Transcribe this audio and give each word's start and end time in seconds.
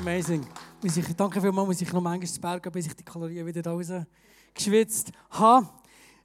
Amazing. 0.00 0.46
Muss 0.82 0.96
ich, 0.96 1.14
danke 1.14 1.42
vielmals, 1.42 1.68
muss 1.68 1.80
ich 1.82 1.92
noch 1.92 2.00
manchmal 2.00 2.26
zu 2.26 2.40
Berg 2.40 2.72
bis 2.72 2.86
ich 2.86 2.96
die 2.96 3.04
Kalorien 3.04 3.46
wieder 3.46 3.60
da 3.60 3.72
raus 3.72 3.92
geschwitzt 4.54 5.12
habe. 5.28 5.68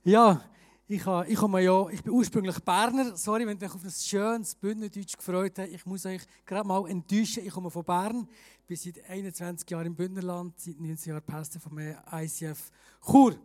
Ja, 0.05 0.41
ich, 0.87 1.05
habe, 1.05 1.27
ich, 1.27 1.35
komme 1.35 1.61
ja, 1.61 1.89
ich 1.89 2.01
bin 2.01 2.13
ursprünglich 2.13 2.57
Berner. 2.59 3.17
Sorry, 3.17 3.45
wenn 3.45 3.57
ihr 3.59 3.67
euch 3.67 3.75
auf 3.75 3.83
ein 3.83 3.91
schönes 3.91 4.55
Bündnerdeutsch 4.55 5.17
gefreut 5.17 5.59
habt. 5.59 5.73
Ich 5.73 5.85
muss 5.85 6.05
euch 6.05 6.21
gerade 6.45 6.65
mal 6.65 6.89
enttäuschen. 6.89 7.45
Ich 7.45 7.51
komme 7.51 7.69
von 7.69 7.83
Bern, 7.83 8.29
bin 8.65 8.77
seit 8.77 9.09
21 9.09 9.69
Jahren 9.69 9.87
im 9.87 9.95
Bündnerland, 9.95 10.57
seit 10.57 10.79
19 10.79 11.09
Jahren 11.09 11.25
Pastor 11.25 11.61
mir 11.69 12.01
ICF 12.13 12.71
Chur. 13.05 13.35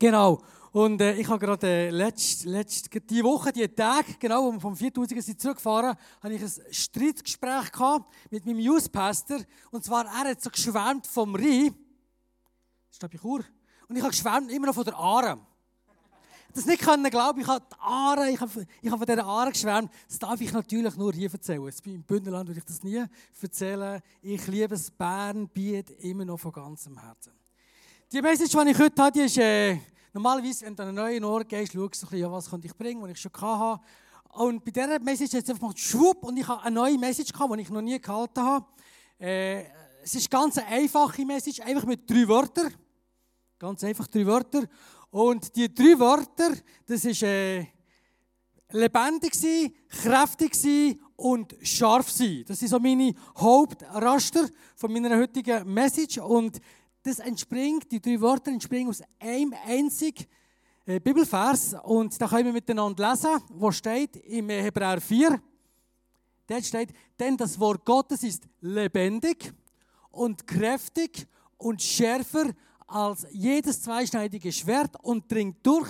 Genau. 0.00 0.40
Und 0.72 1.02
äh, 1.02 1.14
ich 1.16 1.28
habe 1.28 1.38
gerade 1.38 1.66
äh, 1.66 1.90
letzt, 1.90 2.46
letzt, 2.46 2.88
die 3.10 3.22
Woche, 3.22 3.52
die 3.52 3.68
Tage, 3.68 4.14
genau, 4.18 4.48
um 4.48 4.58
vom 4.58 4.74
4000 4.74 5.22
sind 5.22 5.40
zurückgefahren, 5.40 5.94
habe 6.22 6.34
ich 6.34 6.42
ein 6.42 6.72
Streitgespräch 6.72 7.70
gehabt 7.70 8.10
mit 8.30 8.46
meinem 8.46 8.60
Youth 8.60 8.90
Pastor. 8.90 9.40
Und 9.70 9.84
zwar, 9.84 10.06
er 10.06 10.30
hat 10.30 10.40
so 10.40 10.48
geschwärmt 10.48 11.06
vom 11.06 11.34
Rhein. 11.34 11.74
Das 12.88 12.92
ist, 12.92 13.00
glaube 13.00 13.14
ich, 13.14 13.20
Chur. 13.20 13.44
Und 13.88 13.96
ich 13.96 14.02
habe 14.02 14.10
geschwärmt 14.10 14.50
immer 14.50 14.68
noch 14.68 14.74
von 14.74 14.84
der 14.84 14.96
Aare. 14.96 15.38
Das 16.54 16.64
nicht 16.64 16.80
können 16.80 17.10
glauben, 17.10 17.40
ich 17.42 17.46
habe 17.46 17.64
die 17.70 17.78
Aare, 17.78 18.30
ich 18.30 18.40
habe, 18.40 18.66
ich 18.80 18.90
habe 18.90 19.04
von 19.04 19.06
dieser 19.06 19.26
Aare 19.26 19.50
geschwärmt. 19.50 19.92
Das 20.08 20.18
darf 20.18 20.40
ich 20.40 20.52
natürlich 20.52 20.96
nur 20.96 21.12
hier 21.12 21.30
erzählen. 21.30 21.70
Im 21.84 22.02
Bündnerland 22.04 22.48
würde 22.48 22.60
ich 22.60 22.64
das 22.64 22.82
nie 22.82 23.04
erzählen. 23.42 24.00
Ich 24.22 24.46
liebe 24.46 24.74
es, 24.74 24.90
Bern 24.90 25.46
bietet 25.48 26.02
immer 26.02 26.24
noch 26.24 26.38
von 26.38 26.52
ganzem 26.52 26.98
Herzen. 26.98 27.32
Die 28.12 28.20
Message, 28.20 28.50
die 28.50 28.70
ich 28.70 28.78
heute 28.78 29.02
habe, 29.02 29.12
die 29.12 29.20
ist, 29.20 29.38
äh, 29.38 29.78
normalerweise, 30.12 30.66
wenn 30.66 30.74
du 30.74 30.82
an 30.82 30.88
einen 30.88 30.96
neuen 30.96 31.24
Ort 31.24 31.48
gehst, 31.48 31.72
schaust 31.72 32.02
du 32.02 32.06
ein 32.06 32.10
bisschen, 32.10 32.18
ja, 32.18 32.32
was 32.32 32.50
könnte 32.50 32.66
ich 32.66 32.76
bringen, 32.76 33.02
was 33.02 33.10
ich 33.10 33.20
schon 33.20 33.32
hatte. 33.32 33.82
Und 34.32 34.64
bei 34.64 34.70
dieser 34.70 34.98
Message 35.00 35.34
hat 35.34 35.44
es 35.44 35.50
einfach 35.50 35.68
mal 35.68 35.76
schwupp 35.76 36.22
und 36.24 36.36
ich 36.36 36.46
habe 36.46 36.62
eine 36.62 36.74
neue 36.74 36.98
Message 36.98 37.32
gehabt, 37.32 37.54
die 37.56 37.62
ich 37.62 37.70
noch 37.70 37.82
nie 37.82 38.00
gehalten 38.00 38.40
habe. 38.40 38.66
Äh, 39.18 39.64
es 40.02 40.14
ist 40.14 40.30
ganz 40.30 40.56
eine 40.58 40.66
einfache 40.68 41.24
Message, 41.24 41.60
einfach 41.60 41.84
mit 41.84 42.08
drei 42.08 42.26
Wörtern. 42.28 42.72
Ganz 43.58 43.84
einfach 43.84 44.06
drei 44.06 44.24
Wörter. 44.26 44.64
Und 45.10 45.54
die 45.56 45.72
drei 45.72 45.98
Wörter, 45.98 46.54
das 46.86 47.04
ist 47.04 47.22
äh, 47.22 47.66
lebendig 48.70 49.34
sein, 49.34 49.72
kräftig 49.88 50.54
sein 50.54 51.00
und 51.16 51.56
scharf 51.62 52.10
sein. 52.10 52.44
Das 52.46 52.58
sind 52.58 52.68
so 52.68 52.78
meine 52.78 53.12
Hauptraster 53.36 54.48
von 54.76 54.92
meiner 54.92 55.16
heutigen 55.16 55.72
Message. 55.72 56.18
Und 56.18 56.60
das 57.02 57.18
entspringt, 57.18 57.90
die 57.90 58.00
drei 58.00 58.20
Wörter 58.20 58.50
entspringen 58.50 58.90
aus 58.90 59.02
einem 59.18 59.54
einzigen 59.66 60.26
äh, 60.86 61.00
Bibelvers. 61.00 61.74
Und 61.84 62.20
da 62.20 62.28
können 62.28 62.46
wir 62.46 62.52
miteinander 62.52 63.10
lesen, 63.10 63.40
wo 63.50 63.70
steht 63.70 64.16
im 64.16 64.48
Hebräer 64.48 65.00
4. 65.00 65.40
Dort 66.46 66.64
steht, 66.64 66.92
denn 67.18 67.36
das 67.36 67.58
Wort 67.60 67.84
Gottes 67.84 68.22
ist 68.22 68.42
lebendig 68.60 69.52
und 70.10 70.46
kräftig 70.46 71.26
und 71.56 71.80
schärfer 71.80 72.50
als 72.86 73.26
jedes 73.30 73.82
zweischneidige 73.82 74.50
Schwert 74.50 74.96
und 75.02 75.30
dringt 75.30 75.64
durch, 75.64 75.88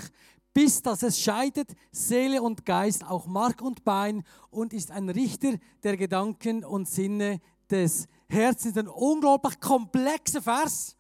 bis 0.52 0.83
dass 0.83 1.02
es 1.02 1.19
scheidet, 1.19 1.70
Seele 1.91 2.42
und 2.42 2.67
Geist, 2.67 3.05
auch 3.05 3.27
Mark 3.27 3.62
und 3.62 3.84
Bein 3.84 4.22
und 4.50 4.72
ist 4.72 4.91
ein 4.91 5.08
Richter 5.08 5.55
der 5.83 5.97
Gedanken 5.97 6.64
und 6.64 6.89
Sinne 6.89 7.41
des 7.70 8.06
Herzens. 8.28 8.77
Ein 8.77 8.89
unglaublich 8.89 9.58
komplexer 9.61 10.42
Vers. 10.42 10.97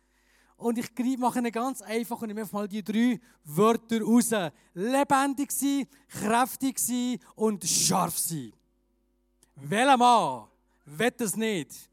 Und 0.60 0.76
ich 0.76 1.18
mache 1.18 1.38
ihn 1.38 1.50
ganz 1.50 1.80
einfach 1.80 2.20
und 2.20 2.28
nehme 2.28 2.46
mal 2.52 2.68
die 2.68 2.84
drei 2.84 3.18
Wörter 3.44 4.02
raus. 4.02 4.30
Lebendig 4.74 5.50
sein, 5.52 5.86
kräftig 6.06 6.78
sein 6.78 7.18
und 7.34 7.64
scharf 7.64 8.18
sein. 8.18 8.52
Welcher 9.56 9.96
Mann 9.96 10.48
will 10.84 11.10
das 11.16 11.34
nicht? 11.34 11.88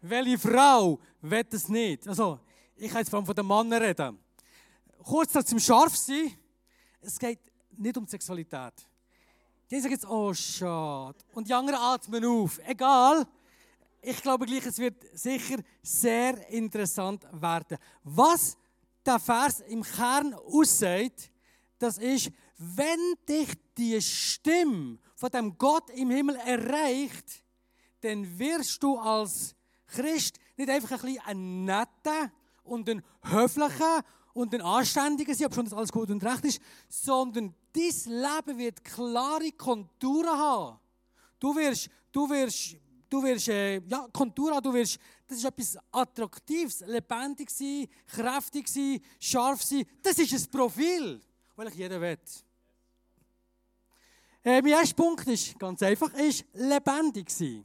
Welche 0.00 0.38
Frau 0.38 0.98
will 1.20 1.44
das 1.44 1.68
nicht? 1.68 2.08
Also, 2.08 2.40
ich 2.76 2.88
kann 2.88 3.00
jetzt 3.00 3.10
vor 3.10 3.18
allem 3.18 3.26
von 3.26 3.34
den 3.34 3.46
Männern 3.46 3.82
reden. 3.82 4.18
Kurz 5.02 5.32
zum 5.46 5.58
scharf 5.58 5.94
sein. 5.94 6.32
Es 7.02 7.18
geht 7.18 7.40
nicht 7.76 7.96
um 7.98 8.06
Sexualität. 8.06 8.72
Die 9.70 9.80
sagen 9.80 9.92
jetzt, 9.92 10.08
oh, 10.08 10.32
schade. 10.32 11.18
Und 11.34 11.46
die 11.46 11.52
anderen 11.52 11.78
atmen 11.78 12.24
auf. 12.24 12.58
Egal 12.66 13.26
ich 14.00 14.22
glaube 14.22 14.46
gleich, 14.46 14.66
es 14.66 14.78
wird 14.78 15.04
sicher 15.12 15.56
sehr 15.82 16.48
interessant 16.50 17.26
werden. 17.32 17.78
Was 18.04 18.56
der 19.04 19.18
Vers 19.18 19.60
im 19.60 19.82
Kern 19.82 20.34
aussagt, 20.34 21.30
das 21.78 21.98
ist, 21.98 22.30
wenn 22.58 23.14
dich 23.28 23.48
die 23.76 24.00
Stimme 24.00 24.98
von 25.14 25.30
dem 25.30 25.56
Gott 25.56 25.90
im 25.90 26.10
Himmel 26.10 26.36
erreicht, 26.36 27.44
dann 28.00 28.38
wirst 28.38 28.82
du 28.82 28.96
als 28.98 29.54
Christ 29.86 30.38
nicht 30.56 30.70
einfach 30.70 31.02
ein 31.04 31.18
ein 31.24 31.64
netter 31.64 32.32
und 32.64 32.88
ein 32.88 33.02
höflicher 33.22 34.04
und 34.34 34.54
ein 34.54 34.60
anständiger 34.60 35.34
sein, 35.34 35.46
ob 35.46 35.54
schon 35.54 35.64
das 35.64 35.74
alles 35.74 35.92
gut 35.92 36.10
und 36.10 36.22
recht 36.24 36.44
ist, 36.44 36.60
sondern 36.88 37.54
dein 37.72 38.12
Leben 38.12 38.58
wird 38.58 38.84
klare 38.84 39.50
Konturen 39.52 40.38
haben. 40.38 40.78
Du 41.40 41.54
wirst, 41.56 41.88
du 42.12 42.28
wirst 42.28 42.76
Du 43.08 43.22
wirst, 43.22 43.48
äh, 43.48 43.80
ja, 43.86 44.06
Kontura, 44.12 44.60
du 44.60 44.72
wirst, 44.74 44.98
das 45.26 45.38
ist 45.38 45.44
etwas 45.44 45.78
Attraktives, 45.90 46.80
lebendig 46.86 47.50
sein, 47.50 47.86
kräftig 48.06 48.68
sein, 48.68 49.00
scharf 49.18 49.62
sein. 49.62 49.84
Das 50.02 50.18
ist 50.18 50.32
ein 50.32 50.50
Profil, 50.50 51.20
das 51.56 51.74
jeder 51.74 52.00
will. 52.00 52.18
Äh, 54.44 54.62
mein 54.62 54.72
erster 54.72 54.94
Punkt 54.94 55.26
ist 55.26 55.58
ganz 55.58 55.82
einfach, 55.82 56.12
ist 56.14 56.44
lebendig 56.52 57.30
sein. 57.30 57.64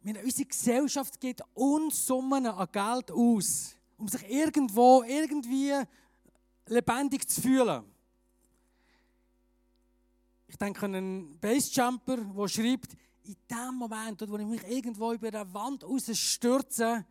Meine, 0.00 0.22
unsere 0.22 0.48
Gesellschaft 0.48 1.18
gibt 1.20 1.42
Unsummen 1.54 2.46
an 2.46 2.68
Geld 2.72 3.10
aus, 3.10 3.74
um 3.96 4.08
sich 4.08 4.28
irgendwo, 4.28 5.02
irgendwie 5.02 5.72
lebendig 6.66 7.28
zu 7.28 7.40
fühlen. 7.40 7.84
Ich 10.46 10.56
denke 10.56 10.84
an 10.84 10.94
einen 10.94 11.40
Bassjumper, 11.40 12.18
der 12.18 12.48
schreibt, 12.48 12.96
in 13.24 13.36
dem 13.50 13.74
Moment, 13.76 14.28
wo 14.28 14.36
ich 14.36 14.46
mich 14.46 14.62
irgendwo 14.68 15.12
über 15.12 15.28
eine 15.28 15.52
Wand 15.54 15.84
rausstürze, 15.84 17.04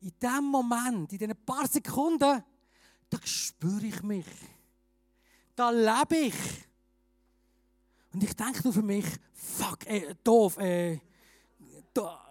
in 0.00 0.12
dem 0.20 0.44
Moment, 0.44 1.12
in 1.12 1.18
diesen 1.18 1.44
paar 1.44 1.66
Sekunden, 1.66 2.44
da 3.08 3.18
spüre 3.24 3.86
ich 3.86 4.02
mich. 4.02 4.26
Da 5.54 5.70
lebe 5.70 6.16
ich. 6.16 6.34
Und 8.12 8.22
ich 8.22 8.34
denke 8.34 8.62
nur 8.64 8.72
für 8.72 8.82
mich, 8.82 9.06
fuck, 9.32 9.86
ey, 9.86 10.14
doof, 10.22 10.58
ey, 10.58 11.00
da, 11.94 12.22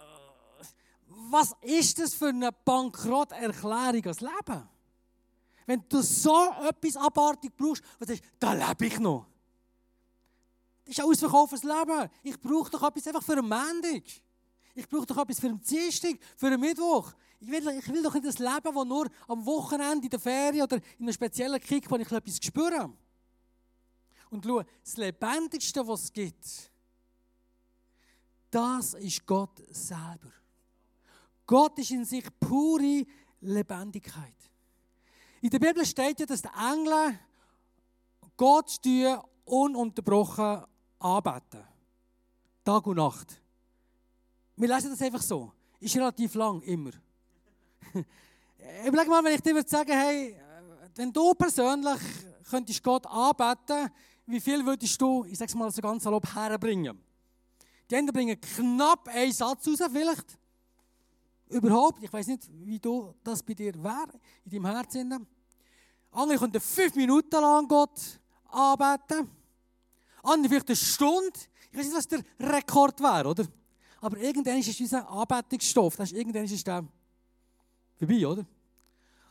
was 1.08 1.56
ist 1.62 2.00
das 2.00 2.14
für 2.14 2.30
eine 2.30 2.52
Bankrotterklärung 2.52 4.06
als 4.06 4.22
Leben? 4.22 4.70
Wenn 5.66 5.84
du 5.90 6.02
so 6.02 6.54
etwas 6.68 6.96
abartig 6.98 7.56
brauchst, 7.56 7.84
was 7.98 8.10
ist, 8.10 8.24
da 8.40 8.54
lebe 8.54 8.86
ich 8.86 9.00
noch. 9.00 9.26
Das 10.86 10.98
ist 10.98 11.00
ein 11.00 11.10
ausverkauftes 11.10 11.64
Leben. 11.64 12.10
Ich 12.24 12.40
brauche 12.40 12.70
doch 12.70 12.84
etwas 12.84 13.08
einfach 13.08 13.24
für 13.24 13.34
einen 13.34 13.50
Montag. 13.50 14.04
Ich 14.76 14.88
brauche 14.88 15.06
doch 15.06 15.18
etwas 15.18 15.40
für 15.40 15.48
einen 15.48 15.62
Dienstag, 15.62 16.18
für 16.38 16.48
einen 16.48 16.60
Mittwoch. 16.60 17.12
Ich 17.40 17.50
will, 17.50 17.68
ich 17.70 17.88
will 17.88 18.04
doch 18.04 18.14
nicht 18.14 18.26
das 18.26 18.40
Leben, 18.40 18.76
das 18.76 18.86
nur 18.86 19.08
am 19.28 19.46
Wochenende, 19.46 20.06
in 20.06 20.10
der 20.10 20.20
Ferien 20.20 20.64
oder 20.64 20.78
in 20.78 21.06
einem 21.06 21.14
speziellen 21.14 21.60
Kick, 21.60 21.90
wo 21.90 21.96
ich 21.96 22.12
etwas 22.12 22.38
spüre. 22.38 22.94
Und 24.30 24.46
schau, 24.46 24.64
das 24.84 24.98
Lebendigste, 24.98 25.88
was 25.88 26.04
es 26.04 26.14
gibt, 26.14 26.72
das 28.52 28.94
ist 28.94 29.26
Gott 29.26 29.62
selber. 29.70 30.32
Gott 31.46 31.78
ist 31.80 31.92
in 31.92 32.06
sich 32.06 32.26
pure 32.40 33.06
Lebendigkeit. 33.42 34.36
In 35.42 35.50
der 35.50 35.60
Bibel 35.60 35.86
steht 35.86 36.20
ja, 36.20 36.26
dass 36.26 36.42
die 36.42 36.50
Engel 36.58 37.20
Gott 38.38 38.80
ununterbrochen 39.46 40.64
anbeten. 41.00 41.64
Tag 42.64 42.88
und 42.88 42.98
Nacht. 42.98 43.42
Wir 44.56 44.68
lesen 44.68 44.92
das 44.92 45.02
einfach 45.02 45.22
so. 45.22 45.52
Ist 45.80 45.96
relativ 45.96 46.34
lang, 46.36 46.62
immer. 46.62 46.92
Überleg 48.88 49.08
mal, 49.08 49.24
wenn 49.24 49.36
ich 49.36 49.42
dir 49.42 49.54
würde 49.54 49.70
sagen, 49.70 49.92
hey, 49.92 50.36
wenn 50.96 51.12
du 51.12 51.34
persönlich 51.34 52.00
könntest 52.50 52.82
Gott 52.82 53.06
anbeten, 53.06 53.92
wie 54.26 54.40
viel 54.40 54.66
würdest 54.66 55.00
du, 55.00 55.26
ich 55.26 55.38
sag's 55.38 55.54
mal 55.54 55.70
so 55.72 55.82
ganz 55.82 56.04
salopp, 56.04 56.26
herbringen? 56.34 57.00
Die 57.90 57.96
einen 57.96 58.08
bringen 58.08 58.40
knapp 58.40 59.08
einen 59.10 59.32
Satz 59.32 59.68
raus, 59.68 59.90
vielleicht. 59.92 60.40
Überhaupt, 61.50 62.02
ich 62.02 62.12
weiß 62.12 62.28
nicht, 62.28 62.50
wie 62.52 62.80
du 62.80 63.14
das 63.24 63.44
bei 63.44 63.54
dir 63.54 63.76
wäre, 63.84 64.20
in 64.46 64.52
deinem 64.52 64.66
Herzen. 64.66 65.28
Andere 66.12 66.40
könnten 66.40 66.60
fünf 66.60 66.96
Minuten 66.96 67.40
lang 67.40 67.68
Gott 67.68 68.20
anbeten 68.50 69.30
andere 70.26 70.50
vielleicht 70.50 70.70
eine 70.70 70.76
Stunde. 70.76 71.40
Ich 71.72 71.78
weiß 71.78 71.86
nicht, 71.86 71.98
was 71.98 72.08
der 72.08 72.24
Rekord 72.40 73.00
wäre, 73.00 73.28
oder? 73.28 73.46
Aber 74.02 74.18
irgendwann 74.18 74.58
ist 74.58 74.80
unser 74.80 75.10
Anbetungsstoff, 75.10 75.96
das 75.96 76.12
ist, 76.12 76.18
irgendwann 76.18 76.46
ist 76.46 76.68
der 76.68 76.86
vorbei, 77.98 78.28
oder? 78.28 78.46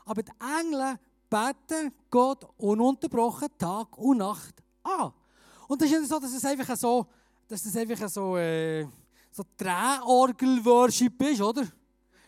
Aber 0.04 0.22
die 0.22 0.32
Engel 0.60 0.98
beten 1.30 1.92
Gott 2.10 2.44
ununterbrochen 2.58 3.48
Tag 3.58 3.96
und 3.98 4.18
Nacht 4.18 4.54
an. 4.82 5.12
Und 5.68 5.80
das 5.80 5.90
ist 5.90 6.00
nicht 6.00 6.08
so, 6.10 6.18
dass 6.18 6.32
es 6.32 6.44
einfach 6.44 6.76
so, 6.76 7.06
dass 7.48 7.62
das 7.62 7.76
einfach 7.76 8.08
so, 8.08 8.36
äh, 8.36 8.86
so 9.30 9.42
Drehorgel-Worship 9.56 11.22
ist, 11.22 11.40
oder? 11.40 11.66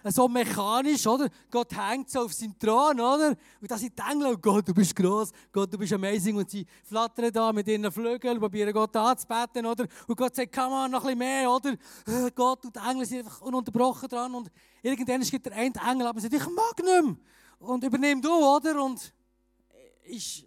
So 0.08 0.28
mechanisch, 0.28 1.06
oder? 1.06 1.28
Gott 1.50 1.76
hängt 1.76 2.10
so 2.10 2.20
auf 2.20 2.32
seinem 2.32 2.58
Thron, 2.58 3.00
oder? 3.00 3.36
Und 3.60 3.70
da 3.70 3.76
sind 3.76 3.98
die 3.98 4.02
Engel, 4.02 4.34
oh 4.34 4.36
Gott, 4.38 4.68
du 4.68 4.72
bist 4.72 4.94
gross, 4.94 5.30
Gott, 5.50 5.72
du 5.72 5.78
bist 5.78 5.92
amazing. 5.92 6.36
Und 6.36 6.48
sie 6.48 6.66
flattern 6.84 7.32
da 7.32 7.52
mit 7.52 7.66
ihren 7.66 7.90
Flügeln, 7.90 8.38
probieren 8.38 8.72
Gott 8.72 8.94
anzubeten, 8.94 9.66
oder? 9.66 9.86
Und 10.06 10.16
Gott 10.16 10.34
sagt, 10.34 10.54
komm 10.54 10.70
mal, 10.70 10.88
noch 10.88 11.04
ein 11.04 11.18
bisschen 11.18 11.18
mehr, 11.18 11.50
oder? 11.50 11.72
Äh, 12.06 12.30
Gott 12.34 12.64
und 12.64 12.76
die 12.76 12.80
Engel 12.80 13.06
sind 13.06 13.18
einfach 13.18 13.40
ununterbrochen 13.40 14.08
dran. 14.08 14.34
Und 14.34 14.50
irgendwann 14.82 15.20
gibt 15.22 15.46
der 15.46 15.52
eine 15.52 15.74
Engel, 15.90 16.06
aber 16.06 16.20
sagt, 16.20 16.34
ich 16.34 16.48
mag 16.48 16.78
nicht 16.78 17.04
mehr. 17.04 17.16
Und 17.58 17.82
übernimm 17.82 18.22
du, 18.22 18.32
oder? 18.32 18.84
Und 18.84 19.12
ist, 20.04 20.44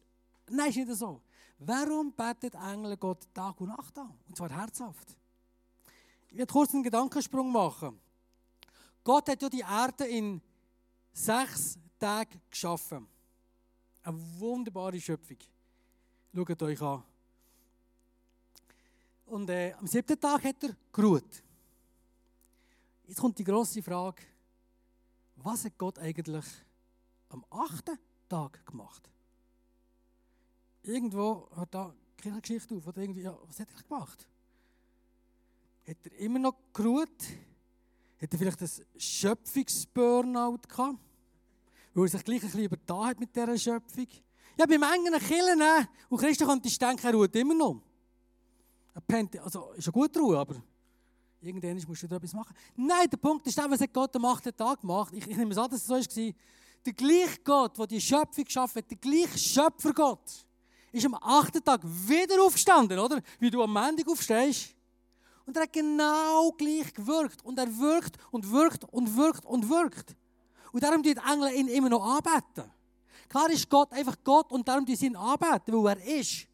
nein, 0.49 0.69
ist 0.69 0.77
nicht 0.77 0.93
so. 0.95 1.21
Warum 1.59 2.13
betet 2.13 2.55
Engel 2.55 2.95
Gott 2.95 3.27
Tag 3.33 3.59
und 3.59 3.67
Nacht 3.67 3.97
an? 3.97 4.13
Und 4.27 4.37
zwar 4.37 4.49
herzhaft. 4.49 5.17
Ich 6.29 6.37
werde 6.37 6.53
kurz 6.53 6.73
einen 6.73 6.83
Gedankensprung 6.83 7.51
machen. 7.51 7.99
Gott 9.03 9.29
hat 9.29 9.41
ja 9.41 9.49
die 9.49 9.61
Erde 9.61 10.05
in 10.05 10.41
sechs 11.11 11.77
Tagen 11.97 12.41
geschaffen. 12.49 13.07
Eine 14.03 14.39
wunderbare 14.39 14.99
Schöpfung. 14.99 15.37
Schaut 16.33 16.61
euch 16.61 16.81
an. 16.81 17.03
Und 19.25 19.49
äh, 19.49 19.73
am 19.73 19.85
siebten 19.85 20.19
Tag 20.19 20.43
hat 20.43 20.63
er 20.63 20.75
geruht. 20.91 21.43
Jetzt 23.05 23.19
kommt 23.19 23.37
die 23.37 23.43
grosse 23.43 23.81
Frage: 23.83 24.23
Was 25.35 25.65
hat 25.65 25.77
Gott 25.77 25.99
eigentlich 25.99 26.45
am 27.29 27.45
achten 27.49 27.97
Tag 28.27 28.65
gemacht? 28.65 29.09
Irgendwo 30.83 31.47
hört 31.55 31.73
da 31.73 31.93
keine 32.17 32.41
Geschichte 32.41 32.75
auf. 32.75 32.87
Oder 32.87 33.01
irgendwie, 33.01 33.21
ja, 33.21 33.37
was 33.45 33.59
hat 33.59 33.67
er 33.71 33.83
gemacht? 33.83 34.27
Hat 35.87 35.97
er 36.05 36.11
immer 36.19 36.39
noch 36.39 36.55
geruht? 36.73 37.23
Hat 38.21 38.33
er 38.33 38.37
vielleicht 38.37 38.61
ein 38.61 38.69
Schöpfungsburnout 38.97 40.59
gehabt? 40.67 40.97
Weil 41.93 42.05
er 42.05 42.09
sich 42.09 42.23
gleich 42.23 42.41
ein 42.41 42.47
bisschen 42.47 42.63
übertan 42.63 43.05
hat 43.05 43.19
mit 43.19 43.35
dieser 43.35 43.57
Schöpfung? 43.57 44.07
Ja, 44.57 44.65
bei 44.65 44.77
manchen 44.77 45.13
Killen 45.19 45.61
und 46.09 46.19
Christen 46.19 46.45
könntest 46.45 46.81
du 46.81 46.85
denken, 46.85 47.05
er 47.05 47.13
ruht 47.13 47.35
immer 47.35 47.53
noch. 47.53 47.81
Er 48.93 49.01
pennt, 49.01 49.39
also 49.39 49.71
ist 49.71 49.85
ja 49.85 49.91
gut 49.91 50.15
Ruhe, 50.17 50.37
aber 50.37 50.61
irgendwann 51.41 51.81
musst 51.87 52.03
du 52.03 52.07
da 52.07 52.17
etwas 52.17 52.33
machen. 52.33 52.53
Nein, 52.75 53.09
der 53.09 53.17
Punkt 53.17 53.47
ist 53.47 53.57
der, 53.57 53.69
was 53.69 53.79
hat 53.79 53.93
Gott 53.93 54.13
am 54.15 54.25
achten 54.25 54.55
Tag 54.55 54.81
gemacht. 54.81 55.13
Ich, 55.13 55.25
ich 55.25 55.37
nehme 55.37 55.51
es 55.51 55.57
an, 55.57 55.69
dass 55.69 55.81
es 55.81 55.87
so 55.87 55.93
war. 55.93 56.33
Der 56.85 56.93
gleiche 56.93 57.39
Gott, 57.43 57.77
der 57.77 57.87
die 57.87 58.01
Schöpfung 58.01 58.43
geschaffen 58.43 58.79
hat, 58.79 58.91
der 58.91 58.97
gleiche 58.97 59.37
Schöpfergott, 59.37 60.45
ist 60.91 61.05
am 61.05 61.13
achten 61.15 61.63
Tag 61.63 61.81
wieder 61.83 62.41
aufgestanden, 62.43 62.99
oder? 62.99 63.21
Wie 63.39 63.49
du 63.49 63.61
am 63.61 63.71
Montag 63.71 64.07
aufstehst. 64.07 64.75
Und 65.49 65.57
er 65.57 65.63
hat 65.63 65.73
genau 65.73 66.51
gleich 66.51 66.93
gewirkt. 66.93 67.43
Und 67.43 67.57
er 67.57 67.65
wirkt 67.75 68.17
und 68.29 68.51
wirkt 68.51 68.83
und 68.93 69.17
wirkt 69.17 69.43
und 69.45 69.67
wirkt. 69.67 70.15
Und 70.71 70.83
darum 70.83 71.01
die 71.01 71.15
Engel 71.27 71.51
ihn 71.55 71.67
immer 71.69 71.89
noch 71.89 72.05
anbeten. 72.05 72.71
Klar 73.27 73.49
ist 73.49 73.67
Gott 73.67 73.91
einfach 73.91 74.15
Gott 74.23 74.51
und 74.51 74.67
darum 74.67 74.85
die 74.85 74.93
ihn 75.03 75.15
anbeten, 75.15 75.83
weil 75.83 75.97
er 75.97 76.19
ist. 76.19 76.45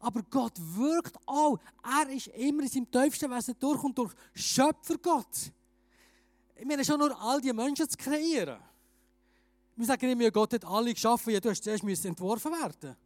Aber 0.00 0.22
Gott 0.30 0.54
wirkt 0.56 1.14
auch. 1.26 1.58
Er 1.84 2.08
ist 2.08 2.28
immer 2.28 2.62
in 2.62 2.68
seinem 2.68 2.90
tiefsten 2.90 3.30
Wesen 3.30 3.54
durch 3.60 3.82
und 3.84 3.98
durch 3.98 4.14
Schöpfergott. 4.32 5.52
Ich 6.54 6.64
meine, 6.64 6.86
schon 6.86 6.98
nur 6.98 7.20
all 7.20 7.38
die 7.42 7.52
Menschen 7.52 7.86
zu 7.86 7.98
kreieren. 7.98 8.60
Wir 9.76 9.84
sagen 9.84 10.08
immer, 10.08 10.30
Gott 10.30 10.54
hat 10.54 10.64
alle 10.64 10.94
geschaffen, 10.94 11.34
ja, 11.34 11.40
du 11.40 11.50
hast 11.50 11.62
zuerst 11.62 11.84
entworfen 12.06 12.50
werden. 12.50 12.96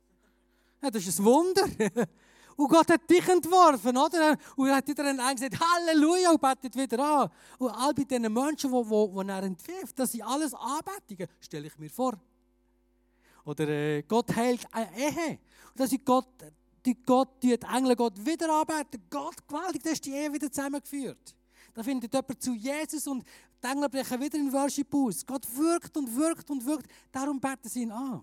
Ja, 0.81 0.89
das 0.89 1.05
ist 1.05 1.19
ein 1.19 1.25
Wunder. 1.25 1.67
Und 2.57 2.69
Gott 2.69 2.91
hat 2.91 3.09
dich 3.09 3.27
entworfen, 3.29 3.97
oder? 3.97 4.37
Und 4.57 4.69
er 4.69 4.77
hat 4.77 4.89
wieder 4.89 5.05
einen 5.05 5.35
gesagt, 5.35 5.59
Halleluja, 5.59 6.31
und 6.31 6.41
betet 6.41 6.77
wieder 6.77 6.99
an. 6.99 7.31
Und 7.59 7.71
all 7.71 7.95
bei 7.95 8.05
diesen 8.05 8.33
Menschen, 8.33 8.71
die, 8.71 8.83
die, 8.83 9.25
die 9.25 9.29
er 9.31 9.43
entwirft, 9.43 9.99
das 9.99 10.13
sind 10.13 10.23
alles 10.23 10.55
Anbetungen, 10.55 11.29
stelle 11.41 11.67
ich 11.67 11.79
mir 11.79 11.91
vor. 11.91 12.15
Oder 13.45 13.69
äh, 13.69 14.03
Gott 14.03 14.35
heilt 14.35 14.67
eine 14.73 14.97
Ehe. 14.97 15.39
Und 15.71 15.81
das 15.81 15.93
ist 15.93 16.05
Gott, 16.05 16.29
die 16.85 16.95
Gott, 17.03 17.43
die 17.43 17.53
Engel 17.53 17.97
Gott 17.97 18.15
wieder 18.25 18.53
anbeten. 18.53 19.03
Gott, 19.09 19.37
gewaltig, 19.47 19.83
das 19.83 19.93
ist 19.95 20.05
die 20.05 20.13
Ehe 20.13 20.33
wieder 20.33 20.51
zusammengeführt. 20.51 21.35
Da 21.75 21.83
findet 21.83 22.13
jemand 22.13 22.43
zu 22.43 22.53
Jesus 22.53 23.07
und 23.07 23.25
die 23.63 23.67
Engel 23.67 23.89
brechen 23.89 24.21
wieder 24.21 24.39
in 24.39 24.53
Worship 24.53 24.93
aus. 24.95 25.25
Gott 25.25 25.47
wirkt 25.57 25.97
und 25.97 26.15
wirkt 26.17 26.51
und 26.51 26.65
wirkt, 26.65 26.91
darum 27.13 27.41
beten 27.41 27.69
sie 27.69 27.83
ihn 27.83 27.93
an. 27.93 28.23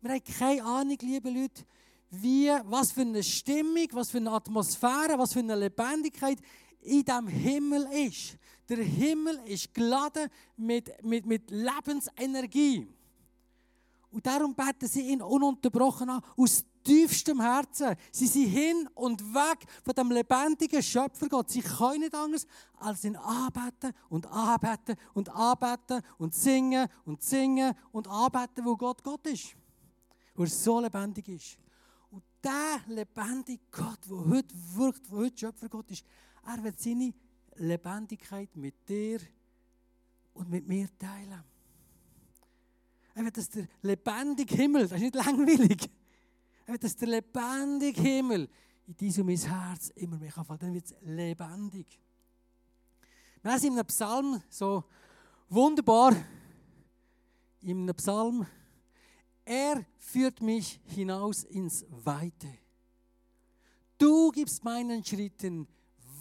Wir 0.00 0.10
haben 0.10 0.24
keine 0.24 0.64
Ahnung, 0.64 0.98
liebe 1.00 1.30
Leute, 1.30 1.64
wie, 2.12 2.50
was 2.64 2.92
für 2.92 3.00
eine 3.00 3.22
Stimmung, 3.22 3.88
was 3.92 4.10
für 4.10 4.18
eine 4.18 4.30
Atmosphäre, 4.30 5.18
was 5.18 5.32
für 5.32 5.40
eine 5.40 5.56
Lebendigkeit 5.56 6.38
in 6.80 7.04
diesem 7.04 7.28
Himmel 7.28 7.88
ist. 7.92 8.36
Der 8.68 8.78
Himmel 8.78 9.40
ist 9.46 9.72
geladen 9.74 10.28
mit, 10.56 10.90
mit, 11.02 11.26
mit 11.26 11.50
Lebensenergie. 11.50 12.86
Und 14.10 14.26
darum 14.26 14.54
beten 14.54 14.86
sie 14.86 15.08
ihn 15.08 15.22
ununterbrochen 15.22 16.10
an, 16.10 16.22
aus 16.36 16.64
tiefstem 16.84 17.40
Herzen. 17.40 17.96
Sie 18.10 18.26
sind 18.26 18.48
hin 18.48 18.88
und 18.94 19.22
weg 19.34 19.66
von 19.84 19.94
dem 19.94 20.10
lebendigen 20.10 20.82
Schöpfergott. 20.82 21.50
Sie 21.50 21.62
können 21.62 22.00
nicht 22.00 22.14
anders 22.14 22.46
als 22.78 23.04
ihn 23.04 23.16
anbeten 23.16 23.92
und 24.10 24.26
anbeten 24.26 24.96
und 25.14 25.28
anbeten 25.30 26.02
und 26.18 26.34
singen 26.34 26.88
und 27.04 27.22
singen 27.22 27.74
und 27.90 28.06
anbeten, 28.06 28.64
wo 28.64 28.76
Gott 28.76 29.02
Gott 29.02 29.26
ist 29.26 29.56
wo 30.34 30.44
er 30.44 30.48
so 30.48 30.80
lebendig 30.80 31.28
ist. 31.28 31.58
Und 32.42 32.50
der 32.50 32.94
lebendige 32.94 33.62
Gott, 33.70 33.98
der 34.08 34.16
heute 34.16 34.54
wirkt, 34.74 35.10
der 35.10 35.18
heute 35.18 35.38
Schöpfergott 35.38 35.90
ist, 35.90 36.04
er 36.44 36.62
wird 36.64 36.80
seine 36.80 37.14
Lebendigkeit 37.56 38.54
mit 38.56 38.88
dir 38.88 39.20
und 40.34 40.50
mit 40.50 40.66
mir 40.66 40.88
teilen. 40.98 41.42
Er 43.14 43.24
wird, 43.24 43.36
dass 43.36 43.48
der 43.50 43.68
lebendige 43.82 44.54
Himmel, 44.54 44.82
das 44.82 44.92
ist 44.92 45.02
nicht 45.02 45.14
langweilig, 45.14 45.90
er 46.66 46.72
wird, 46.72 46.84
dass 46.84 46.96
der 46.96 47.08
lebendige 47.08 48.00
Himmel 48.00 48.48
in 48.86 48.96
diesem 48.96 49.26
mein 49.26 49.36
Herz 49.36 49.90
immer 49.94 50.18
mehr 50.18 50.32
kann 50.32 50.58
dann 50.58 50.74
wird 50.74 50.86
es 50.86 50.94
lebendig. 51.02 52.00
Wir 53.42 53.58
sind 53.58 53.72
in 53.72 53.78
einem 53.78 53.86
Psalm 53.86 54.42
so 54.48 54.84
wunderbar, 55.48 56.16
in 57.60 57.82
einem 57.82 57.94
Psalm 57.94 58.46
er 59.44 59.84
führt 59.98 60.40
mich 60.40 60.80
hinaus 60.84 61.44
ins 61.44 61.84
Weite. 61.88 62.48
Du 63.98 64.30
gibst 64.30 64.64
meinen 64.64 65.04
Schritten 65.04 65.66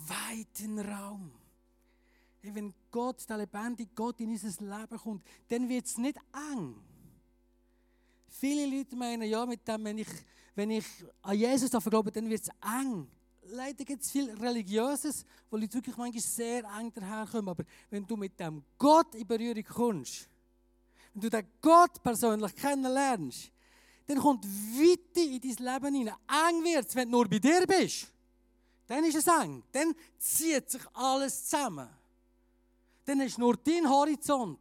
weiten 0.07 0.79
Raum. 0.79 1.31
Wenn 2.41 2.73
Gott, 2.89 3.27
der 3.29 3.37
lebendige 3.37 3.91
Gott, 3.93 4.19
in 4.19 4.31
unser 4.31 4.47
Leben 4.47 4.97
kommt, 4.97 5.23
dann 5.47 5.69
wird 5.69 5.85
es 5.85 5.97
nicht 5.97 6.17
eng. 6.53 6.75
Viele 8.27 8.65
Leute 8.65 8.95
meinen, 8.95 9.29
ja, 9.29 9.45
mit 9.45 9.67
dem, 9.67 9.83
wenn 9.83 9.97
ich, 9.99 10.07
wenn 10.55 10.71
ich 10.71 10.85
an 11.21 11.37
Jesus 11.37 11.69
glaube, 11.69 12.11
dann 12.11 12.29
wird 12.29 12.41
es 12.41 12.49
eng. 12.63 13.07
Leider 13.43 13.83
gibt 13.83 14.01
es 14.01 14.11
viel 14.11 14.31
Religiöses, 14.31 15.25
wo 15.49 15.57
Leute 15.57 15.75
wirklich 15.75 15.97
manchmal 15.97 16.21
sehr 16.21 16.63
eng 16.79 16.91
daherkommen. 16.93 17.49
Aber 17.49 17.63
wenn 17.89 18.05
du 18.05 18.15
mit 18.15 18.39
dem 18.39 18.63
Gott 18.77 19.13
in 19.13 19.27
Berührung 19.27 19.63
kommst, 19.63 20.27
wenn 21.13 21.21
du 21.21 21.29
den 21.29 21.47
Gott 21.61 22.01
persönlich 22.01 22.55
kennenlernst, 22.55 23.51
dann 24.07 24.17
kommt 24.17 24.45
Weite 24.45 25.21
in 25.21 25.39
dein 25.39 25.73
Leben 25.73 25.95
hinein. 25.95 26.15
Eng 26.49 26.63
wird 26.63 26.87
es, 26.87 26.95
wenn 26.95 27.09
du 27.09 27.17
nur 27.17 27.29
bei 27.29 27.39
dir 27.39 27.65
bist. 27.65 28.11
Dann 28.87 29.03
ist 29.05 29.15
es 29.15 29.27
eng. 29.27 29.63
Dann 29.71 29.93
zieht 30.17 30.69
sich 30.69 30.81
alles 30.93 31.45
zusammen. 31.45 31.87
Dann 33.05 33.21
ist 33.21 33.37
nur 33.37 33.55
dein 33.57 33.87
Horizont. 33.89 34.59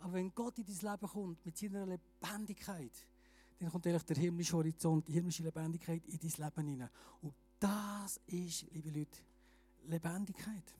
Aber 0.00 0.14
wenn 0.14 0.32
Gott 0.34 0.58
in 0.58 0.66
dein 0.66 0.92
Leben 0.92 1.08
kommt, 1.08 1.44
mit 1.44 1.56
seiner 1.56 1.86
Lebendigkeit, 1.86 2.92
dann 3.58 3.70
kommt 3.70 3.86
eigentlich 3.86 4.04
der 4.04 4.16
himmlische 4.16 4.56
Horizont, 4.56 5.08
die 5.08 5.12
himmlische 5.12 5.42
Lebendigkeit 5.42 6.02
in 6.06 6.18
dein 6.18 6.44
Leben 6.44 6.68
hinein. 6.68 6.90
Und 7.22 7.34
das 7.58 8.20
ist, 8.26 8.66
liebe 8.70 8.90
Leute, 8.90 9.18
Lebendigkeit. 9.86 10.74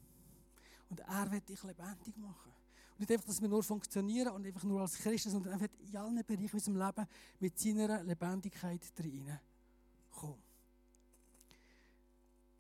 Und 0.91 1.01
er 1.01 1.31
wird 1.31 1.49
dich 1.49 1.63
lebendig 1.65 2.17
machen. 2.19 2.53
Nicht 2.99 3.13
einfach, 3.13 3.27
dass 3.27 3.41
wir 3.41 3.49
nur 3.49 3.63
funktionieren 3.63 4.33
und 4.35 4.45
einfach 4.45 4.65
nur 4.65 4.81
als 4.81 4.99
Christen, 4.99 5.31
sondern 5.31 5.53
einfach 5.53 5.69
in 5.79 5.97
allen 5.97 6.25
Bereichen 6.25 6.53
unseres 6.53 6.67
Lebens 6.67 7.09
mit 7.39 7.59
seiner 7.59 8.03
Lebendigkeit 8.03 8.81
reinkommen. 8.99 10.43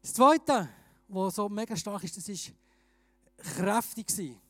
Das 0.01 0.15
Zweite, 0.15 0.69
was 1.09 1.35
so 1.35 1.49
mega 1.49 1.77
stark 1.77 2.05
ist, 2.05 2.17
das 2.17 2.29
ist 2.29 2.53
kräftig 3.37 4.09
sein. 4.11 4.41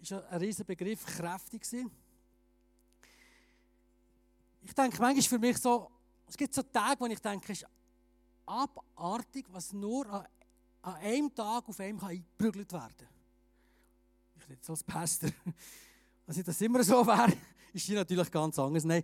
Das 0.00 0.10
ist 0.10 0.24
ein 0.24 0.40
riesiger 0.40 0.64
Begriff, 0.64 1.06
kräftig 1.06 1.64
sein. 1.64 1.88
Ich 4.62 4.74
denke, 4.74 4.98
manchmal 4.98 5.18
ist 5.18 5.28
für 5.28 5.38
mich 5.38 5.56
so, 5.58 5.88
es 6.26 6.36
gibt 6.36 6.52
so 6.52 6.62
Tage, 6.62 7.00
wo 7.00 7.06
ich 7.06 7.20
denke, 7.20 7.52
es 7.52 7.62
ist 7.62 7.68
abartig, 8.44 9.46
was 9.52 9.72
nur 9.72 10.04
an, 10.10 10.26
an 10.82 10.94
einem 10.96 11.32
Tag 11.32 11.68
auf 11.68 11.78
einem 11.78 12.00
eingeprügelt 12.00 12.72
werden 12.72 12.96
kann 12.98 13.15
ich 14.46 14.50
nicht 14.50 14.64
so 14.64 14.72
als 14.72 14.84
Pastor, 14.84 15.30
als 16.26 16.36
ich 16.36 16.44
das 16.44 16.60
immer 16.60 16.82
so 16.82 17.06
wäre, 17.06 17.32
ist 17.72 17.86
hier 17.86 17.96
natürlich 17.96 18.30
ganz 18.30 18.58
anders. 18.58 18.84
Nein, 18.84 19.02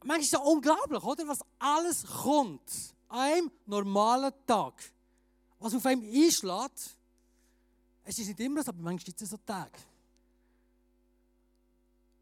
manchmal 0.00 0.20
ist 0.20 0.34
es 0.34 0.40
unglaublich, 0.40 1.02
oder? 1.02 1.28
Was 1.28 1.40
alles 1.58 2.04
kommt 2.04 2.94
an 3.08 3.18
einem 3.18 3.50
normalen 3.66 4.32
Tag. 4.46 4.74
was 5.58 5.74
auf 5.74 5.84
einem 5.84 6.02
einschlägt. 6.02 6.96
Es 8.04 8.18
ist 8.18 8.28
nicht 8.28 8.40
immer 8.40 8.62
so, 8.62 8.70
aber 8.70 8.82
manchmal 8.82 9.04
gibt 9.04 9.20
es 9.20 9.30
so 9.30 9.36
Tage. 9.36 9.78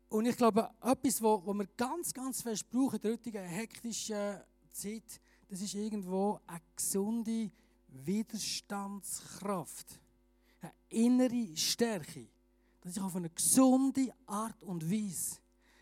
Und 0.08 0.26
ich 0.26 0.36
glaube, 0.36 0.70
etwas, 0.80 1.22
was 1.22 1.46
wir 1.46 1.68
ganz, 1.76 2.12
ganz 2.12 2.42
fest 2.42 2.68
brauchen 2.70 2.96
in 2.96 3.02
der 3.02 3.12
heutigen 3.12 3.44
hektischen 3.44 4.40
Zeit, 4.72 5.20
das 5.48 5.60
ist 5.60 5.74
irgendwo 5.74 6.40
eine 6.46 6.60
gesunde 6.74 7.50
Widerstandskraft. 7.88 10.00
Eine 10.60 10.72
innere 10.88 11.56
Stärke. 11.56 12.26
Dass 12.88 12.96
ich 12.96 13.02
auf 13.02 13.16
eine 13.16 13.28
gesunde 13.28 14.14
Art 14.26 14.62
und 14.62 14.90
Weise 14.90 15.36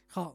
kann 0.08 0.32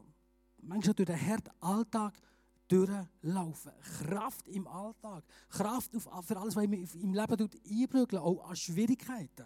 manchmal 0.62 0.94
durch 0.94 1.06
den 1.06 1.20
harten 1.20 1.50
Alltag 1.60 2.18
durchlaufen. 2.66 3.72
Kraft 3.98 4.48
im 4.48 4.66
Alltag. 4.66 5.22
Kraft 5.50 5.90
für 5.92 6.36
alles, 6.38 6.56
was 6.56 6.64
ich 6.64 6.94
im 6.94 7.12
Leben 7.12 7.50
einprügeln, 7.70 8.22
auch 8.22 8.48
an 8.48 8.56
Schwierigkeiten. 8.56 9.44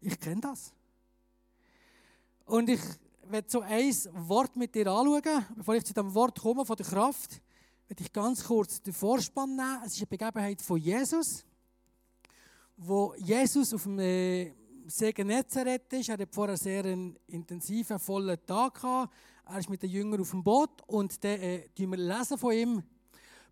Ich 0.00 0.18
kenne 0.18 0.40
das. 0.40 0.72
Und 2.46 2.68
ich 2.68 2.80
werde 3.28 3.48
so 3.48 3.60
ein 3.60 3.94
Wort 4.28 4.56
mit 4.56 4.74
dir 4.74 4.88
anschauen, 4.88 5.46
bevor 5.54 5.76
ich 5.76 5.84
zu 5.84 5.94
dem 5.94 6.12
Wort 6.14 6.40
komme 6.40 6.64
von 6.66 6.76
der 6.76 6.86
Kraft, 6.86 7.40
werde 7.86 8.02
ich 8.02 8.12
ganz 8.12 8.42
kurz 8.42 8.82
den 8.82 8.92
Vorspann 8.92 9.54
nehmen. 9.54 9.82
Es 9.86 9.92
ist 9.92 10.00
eine 10.00 10.06
Begebenheit 10.08 10.60
von 10.62 10.78
Jesus, 10.78 11.44
wo 12.76 13.14
Jesus 13.18 13.72
auf 13.72 13.84
dem 13.84 14.00
See 14.90 15.12
Genezareth 15.12 15.92
ist. 15.92 16.08
Er 16.08 16.16
hat 16.16 16.34
vorher 16.34 16.56
sehr 16.56 16.82
einen 16.82 17.18
intensiven, 17.26 17.98
vollen 17.98 18.38
Tag 18.46 18.80
gehabt. 18.80 19.12
Er 19.46 19.58
ist 19.58 19.68
mit 19.68 19.82
den 19.82 19.90
Jüngern 19.90 20.20
auf 20.22 20.30
dem 20.30 20.42
Boot 20.42 20.82
und 20.86 21.22
dann 21.22 21.38
äh, 21.40 21.68
wir 21.76 21.96
lesen 21.98 22.38
von 22.38 22.52
ihm. 22.52 22.82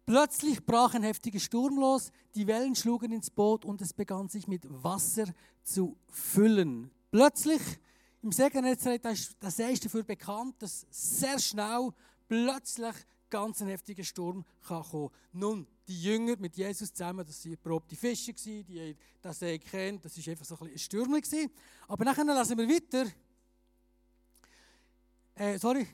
Plötzlich 0.06 0.64
brach 0.64 0.94
ein 0.94 1.02
heftiger 1.02 1.38
Sturm 1.38 1.78
los, 1.78 2.10
die 2.34 2.46
Wellen 2.46 2.74
schlugen 2.74 3.12
ins 3.12 3.28
Boot 3.28 3.66
und 3.66 3.82
es 3.82 3.92
begann 3.92 4.28
sich 4.28 4.48
mit 4.48 4.62
Wasser 4.82 5.26
zu 5.62 5.98
füllen. 6.08 6.90
Plötzlich 7.10 7.60
im 8.22 8.32
See 8.32 8.48
Genezareth, 8.48 9.04
der 9.04 9.50
See 9.50 9.70
ist 9.70 9.84
dafür 9.84 10.04
bekannt, 10.04 10.54
dass 10.60 10.86
sehr 10.90 11.38
schnell 11.38 11.90
plötzlich 12.28 12.94
ganz 13.30 13.60
ein 13.60 13.68
heftiger 13.68 14.04
Sturm 14.04 14.44
kann 14.66 14.82
kommen 14.82 15.10
Nun, 15.32 15.66
die 15.86 16.02
Jünger 16.02 16.36
mit 16.38 16.56
Jesus 16.56 16.92
zusammen, 16.92 17.24
das 17.26 17.44
waren 17.44 17.58
probte 17.58 17.96
Fische, 17.96 18.32
die 18.32 18.96
das 19.20 19.38
See 19.38 19.58
kennt, 19.58 20.04
das 20.04 20.16
war 20.18 20.30
einfach 20.30 20.44
so 20.44 20.58
ein, 20.60 20.78
Sturm. 20.78 21.20
Aber 21.88 22.04
nachher 22.04 22.24
lesen 22.24 22.58
wir 22.58 22.68
weiter. 22.68 23.10
Äh, 25.34 25.58
sorry. 25.58 25.86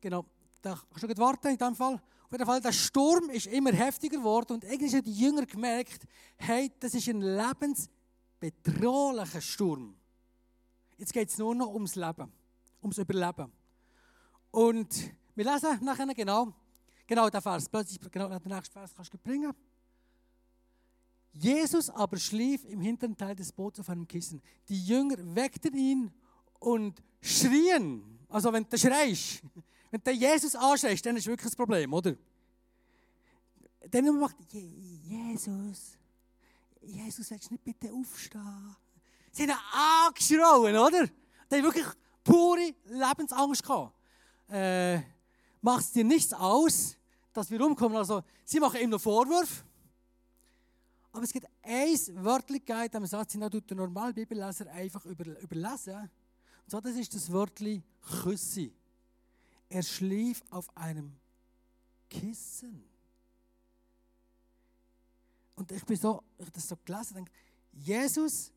Genau, 0.00 0.24
da 0.62 0.80
kannst 0.88 1.02
du 1.02 1.08
nicht 1.08 1.18
warten 1.18 1.48
in 1.48 1.58
diesem 1.58 1.74
Fall. 1.74 1.94
Auf 1.94 2.32
jeden 2.32 2.46
Fall, 2.46 2.60
der 2.60 2.72
Sturm 2.72 3.28
ist 3.30 3.48
immer 3.48 3.72
heftiger 3.72 4.18
geworden 4.18 4.52
und 4.54 4.64
irgendwie 4.64 4.94
haben 4.94 5.02
die 5.02 5.12
Jünger 5.12 5.46
gemerkt, 5.46 6.04
hey, 6.36 6.70
das 6.78 6.94
ist 6.94 7.08
ein 7.08 7.20
lebensbedrohlicher 7.20 9.40
Sturm. 9.40 9.96
Jetzt 10.96 11.12
geht 11.12 11.28
es 11.28 11.38
nur 11.38 11.54
noch 11.54 11.74
ums 11.74 11.96
Leben, 11.96 12.32
ums 12.82 12.98
Überleben. 12.98 13.52
Und 14.52 15.12
wir 15.34 15.44
lesen 15.44 15.84
nachher 15.84 16.06
genau, 16.14 16.52
genau 17.06 17.28
der 17.30 17.40
Vers, 17.40 17.68
plötzlich, 17.68 17.98
genau 18.10 18.28
den 18.28 18.52
nächsten 18.52 18.72
Vers 18.72 18.92
kannst 18.94 19.12
du 19.12 19.18
bringen. 19.18 19.52
Jesus 21.32 21.88
aber 21.90 22.16
schlief 22.18 22.64
im 22.64 22.80
hinteren 22.80 23.16
Teil 23.16 23.36
des 23.36 23.52
Boots 23.52 23.80
auf 23.80 23.88
einem 23.88 24.06
Kissen. 24.06 24.42
Die 24.68 24.84
Jünger 24.84 25.16
weckten 25.34 25.74
ihn 25.76 26.12
und 26.58 27.02
schrien. 27.20 28.18
Also 28.28 28.52
wenn 28.52 28.68
du 28.68 28.76
schreist, 28.76 29.42
wenn 29.90 30.00
du 30.02 30.10
Jesus 30.10 30.54
anschreist, 30.54 31.06
dann 31.06 31.16
ist 31.16 31.26
wirklich 31.26 31.46
das 31.46 31.56
Problem, 31.56 31.92
oder? 31.92 32.14
Dann 33.90 34.18
macht 34.18 34.36
Jesus, 34.52 35.96
Jesus, 36.82 37.30
willst 37.30 37.50
du 37.50 37.54
nicht 37.54 37.64
bitte 37.64 37.92
aufstehen? 37.92 38.76
Sie 39.32 39.48
haben 39.48 40.06
angeschrauen, 40.08 40.76
oder? 40.76 41.06
Die 41.06 41.56
haben 41.56 41.62
wirklich 41.62 41.86
pure 42.22 42.74
Lebensangst 42.86 43.62
gehabt. 43.62 43.94
Äh, 44.48 45.00
macht 45.60 45.84
es 45.84 45.92
dir 45.92 46.04
nichts 46.04 46.32
aus, 46.32 46.96
dass 47.32 47.50
wir 47.50 47.64
umkommen? 47.64 47.96
Also, 47.96 48.22
sie 48.44 48.60
machen 48.60 48.80
ihm 48.80 48.90
noch 48.90 49.00
Vorwürfe. 49.00 49.64
Aber 51.12 51.22
es 51.24 51.32
gibt 51.32 51.46
ein 51.62 52.24
Wörtchen 52.24 52.56
in 52.56 52.88
diesem 52.88 53.06
Satz, 53.06 53.32
den 53.32 53.50
der 53.50 53.76
normale 53.76 54.14
Bibelleser 54.14 54.70
einfach 54.70 55.04
über, 55.04 55.40
überlesen. 55.40 55.96
Und 55.98 56.70
zwar, 56.70 56.80
das 56.80 56.94
ist 56.94 57.14
das 57.14 57.30
Wörtchen 57.32 57.82
Küsse. 58.22 58.70
Er 59.68 59.82
schlief 59.82 60.42
auf 60.50 60.74
einem 60.76 61.12
Kissen. 62.08 62.84
Und 65.56 65.72
ich 65.72 65.84
bin 65.84 65.96
so, 65.96 66.22
ich 66.38 66.46
habe 66.46 66.52
das 66.52 66.68
so 66.68 66.76
gelesen, 66.84 67.14
denke, 67.14 67.32
Jesus 67.72 68.52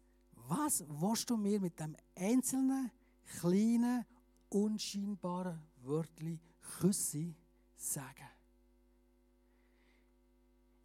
was 0.48 0.84
willst 0.88 1.30
du 1.30 1.38
mir 1.38 1.60
mit 1.60 1.80
dem 1.80 1.96
einzelnen, 2.16 2.92
kleinen, 3.40 4.06
unscheinbaren 4.50 5.60
Wörtchen 5.84 6.40
Küsse 6.80 7.36
sagen? 7.76 8.30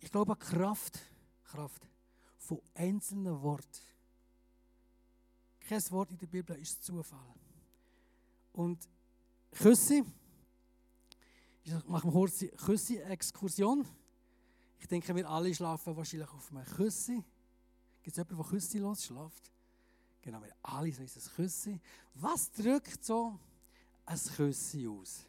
Ich 0.01 0.11
glaube 0.11 0.33
an 0.33 0.39
Kraft, 0.39 0.99
Kraft 1.45 1.89
von 2.37 2.61
einzelnen 2.75 3.41
Worten. 3.43 3.83
Kein 5.61 5.83
Wort 5.91 6.11
in 6.11 6.19
der 6.19 6.27
Bibel 6.27 6.57
ist 6.57 6.83
Zufall. 6.83 7.35
Und 8.53 8.89
Küsse, 9.51 10.05
ich 11.63 11.73
mache 11.85 12.05
eine 12.05 12.13
kurze 12.13 12.49
Küsse-Exkursion. 12.49 13.87
Ich 14.79 14.87
denke, 14.87 15.15
wir 15.15 15.29
alle 15.29 15.55
schlafen 15.55 15.97
wahrscheinlich 15.97 16.31
auf 16.31 16.51
einem 16.51 16.65
Küsse. 16.65 17.25
Gibt 18.03 18.17
es 18.17 18.17
jemanden, 18.17 18.37
der 18.37 18.47
Küsse 18.47 18.79
los 18.79 19.05
schläft? 19.05 19.53
Genau, 20.23 20.43
wir 20.43 20.55
alle 20.63 20.93
so 20.93 21.03
ein 21.03 21.35
Küsse. 21.35 21.81
Was 22.15 22.51
drückt 22.53 23.05
so 23.05 23.39
ein 24.09 24.19
Küsse 24.37 24.89
aus? 24.89 25.25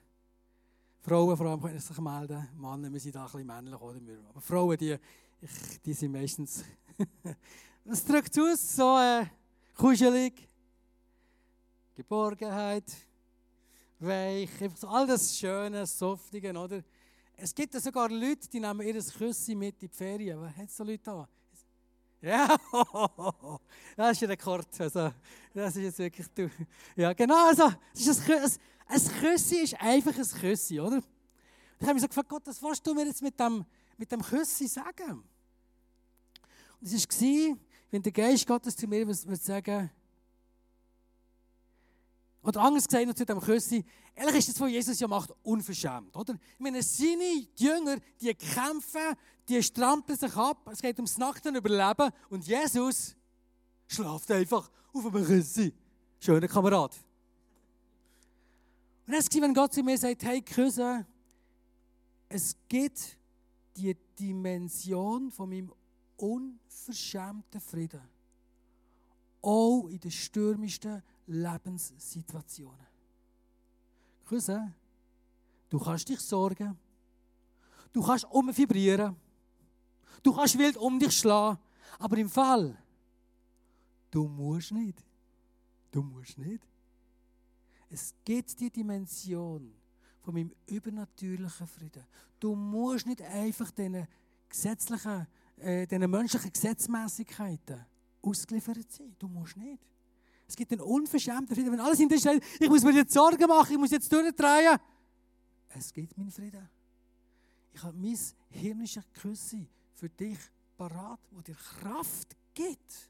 Frauen 1.02 1.36
vor 1.36 1.48
allem 1.48 1.62
können 1.62 1.80
sich 1.80 1.98
melden. 1.98 2.48
Männer, 2.56 2.92
wir 2.92 3.00
sind 3.00 3.16
da 3.16 3.26
ein 3.26 3.32
bisschen 3.32 3.48
männlich, 3.48 3.80
oder? 3.80 4.00
Aber 4.30 4.42
Frauen, 4.42 4.78
die, 4.78 4.98
ich, 5.42 5.82
die 5.84 5.94
sind 5.94 6.12
meistens... 6.12 6.64
Was 7.86 8.04
drückt 8.06 8.38
aus? 8.38 8.76
So 8.76 8.98
äh, 8.98 9.26
kuschelig, 9.76 10.48
Geborgenheit, 11.96 12.84
weich, 14.00 14.62
einfach 14.62 14.78
so 14.78 14.88
all 14.88 15.08
das 15.08 15.36
Schöne, 15.36 15.86
Softige, 15.86 16.52
oder? 16.52 16.84
Es 17.36 17.56
gibt 17.56 17.74
sogar 17.74 18.10
Leute, 18.10 18.50
die 18.50 18.60
nehmen 18.60 18.82
ihr 18.82 19.02
Küsse 19.02 19.56
mit 19.56 19.82
in 19.82 19.90
die 19.90 19.96
Ferien. 19.96 20.56
Hat 20.56 20.68
es 20.68 20.76
so 20.76 20.84
Leute 20.84 21.04
da? 21.04 21.30
Ja, 22.22 22.58
das 23.96 24.12
ist 24.18 24.24
ein 24.24 24.30
Rekord. 24.30 24.68
Also, 24.80 25.14
das 25.54 25.76
ist 25.76 25.84
jetzt 25.84 26.00
wirklich 26.00 26.28
du. 26.36 26.50
Ja, 26.96 27.14
genau. 27.14 27.48
Also, 27.48 27.72
es 27.94 28.08
ist 28.08 28.30
ein, 28.30 28.44
ein, 28.44 28.52
ein 28.88 29.02
Küssi 29.22 29.56
ist 29.58 29.80
einfach 29.80 30.18
ein 30.18 30.42
Küssi, 30.42 30.80
oder? 30.80 31.02
Ich 31.80 31.84
habe 31.84 31.94
mich 31.94 32.02
so 32.02 32.10
gefragt, 32.10 32.28
Gott, 32.28 32.44
was 32.46 32.62
willst 32.62 32.86
du 32.86 32.94
mir 32.94 33.06
jetzt 33.06 33.22
mit 33.22 33.40
dem, 33.40 33.66
mit 33.98 34.12
dem 34.12 34.22
Küssi 34.22 34.68
sagen? 34.68 35.24
Und 36.82 36.94
es 36.94 36.94
war, 36.94 37.58
wenn 37.92 38.02
der 38.02 38.12
Geist 38.12 38.46
Gottes 38.46 38.76
zu 38.76 38.86
mir 38.86 39.08
würde 39.08 39.36
sagen, 39.38 39.90
oder 42.42 42.62
anders 42.62 42.88
gesagt, 42.88 43.18
zu 43.18 43.26
dem 43.26 43.40
Küssi, 43.40 43.84
ehrlich 44.16 44.38
ist 44.38 44.50
das, 44.50 44.60
was 44.62 44.72
Jesus 44.72 45.00
ja 45.00 45.08
macht, 45.08 45.32
unverschämt, 45.44 46.16
oder? 46.16 46.34
Ich 46.34 46.60
meine, 46.60 46.82
seine 46.82 47.48
Jünger, 47.56 47.98
die 48.22 48.34
kämpfen, 48.34 49.16
die 49.48 49.62
strampeln 49.62 50.18
sich 50.18 50.36
ab, 50.36 50.68
es 50.72 50.82
geht 50.82 50.98
ums 50.98 51.18
nackten 51.18 51.56
Überleben 51.56 52.12
und 52.30 52.46
Jesus 52.48 53.16
schlaft 53.88 54.32
einfach 54.32 54.70
auf 54.94 55.06
einem 55.06 55.26
Küssi. 55.26 55.74
Schöner 56.20 56.48
Kamerad. 56.48 56.96
Und 59.08 59.14
es 59.14 59.26
war, 59.34 59.42
wenn 59.42 59.54
Gott 59.54 59.74
zu 59.74 59.84
mir 59.84 59.98
sagt, 59.98 60.24
hey, 60.24 60.42
Küsse, 60.42 61.06
es 62.30 62.56
gibt 62.68 63.18
die 63.76 63.96
Dimension 64.20 65.32
von 65.32 65.50
meinem 65.50 65.74
unverschämten 66.16 67.60
Frieden. 67.60 68.02
Auch 69.42 69.88
in 69.88 70.00
den 70.00 70.12
stürmischsten 70.12 71.02
Lebenssituationen. 71.28 72.88
Cousin, 74.26 74.74
du 75.70 75.80
kannst 75.80 76.10
dich 76.10 76.20
sorgen, 76.20 76.78
du 77.92 78.04
kannst 78.04 78.26
umvibrieren, 78.26 79.16
du 80.22 80.34
kannst 80.34 80.58
wild 80.58 80.78
um 80.78 81.00
dich 81.00 81.18
schlagen, 81.18 81.60
aber 81.98 82.18
im 82.18 82.30
Fall, 82.30 82.78
du 84.12 84.28
musst 84.28 84.72
nicht. 84.72 85.04
Du 85.92 86.04
musst 86.04 86.38
nicht. 86.38 86.64
Es 87.90 88.14
gibt 88.24 88.60
die 88.60 88.70
Dimension 88.70 89.74
von 90.22 90.34
meinem 90.34 90.52
übernatürlichen 90.68 91.68
Frieden. 91.68 92.04
Du 92.40 92.56
musst 92.56 93.08
nicht 93.08 93.22
einfach 93.22 93.72
diesen 93.72 94.08
gesetzlichen, 94.48 95.28
äh, 95.58 95.88
diesen 95.88 96.10
menschlichen 96.10 96.54
Gesetzmäßigkeiten 96.54 97.86
ausgeliefert 98.22 98.92
sein. 98.92 99.16
Du 99.18 99.28
musst 99.28 99.58
nicht. 99.58 99.82
Es 100.48 100.56
gibt 100.56 100.72
einen 100.72 100.82
unverschämten 100.82 101.56
Frieden. 101.56 101.72
Wenn 101.72 101.80
alles 101.80 102.00
in 102.00 102.10
dir 102.10 102.20
steht, 102.20 102.44
ich 102.60 102.70
muss 102.70 102.84
mir 102.84 102.92
jetzt 102.92 103.14
Sorgen 103.14 103.48
machen, 103.48 103.74
ich 103.74 103.78
muss 103.78 103.92
jetzt 103.92 104.12
durchdrehen. 104.12 104.80
Es 105.70 105.94
gibt 105.94 106.18
meinen 106.18 106.32
Frieden. 106.32 106.68
Ich 107.72 107.84
habe 107.84 107.96
mein 107.98 108.18
himmlisches 108.50 109.04
Küsse 109.14 109.68
für 109.94 110.10
dich 110.10 110.40
parat, 110.76 111.20
der 111.32 111.42
dir 111.44 111.56
Kraft 111.56 112.36
gibt. 112.54 113.10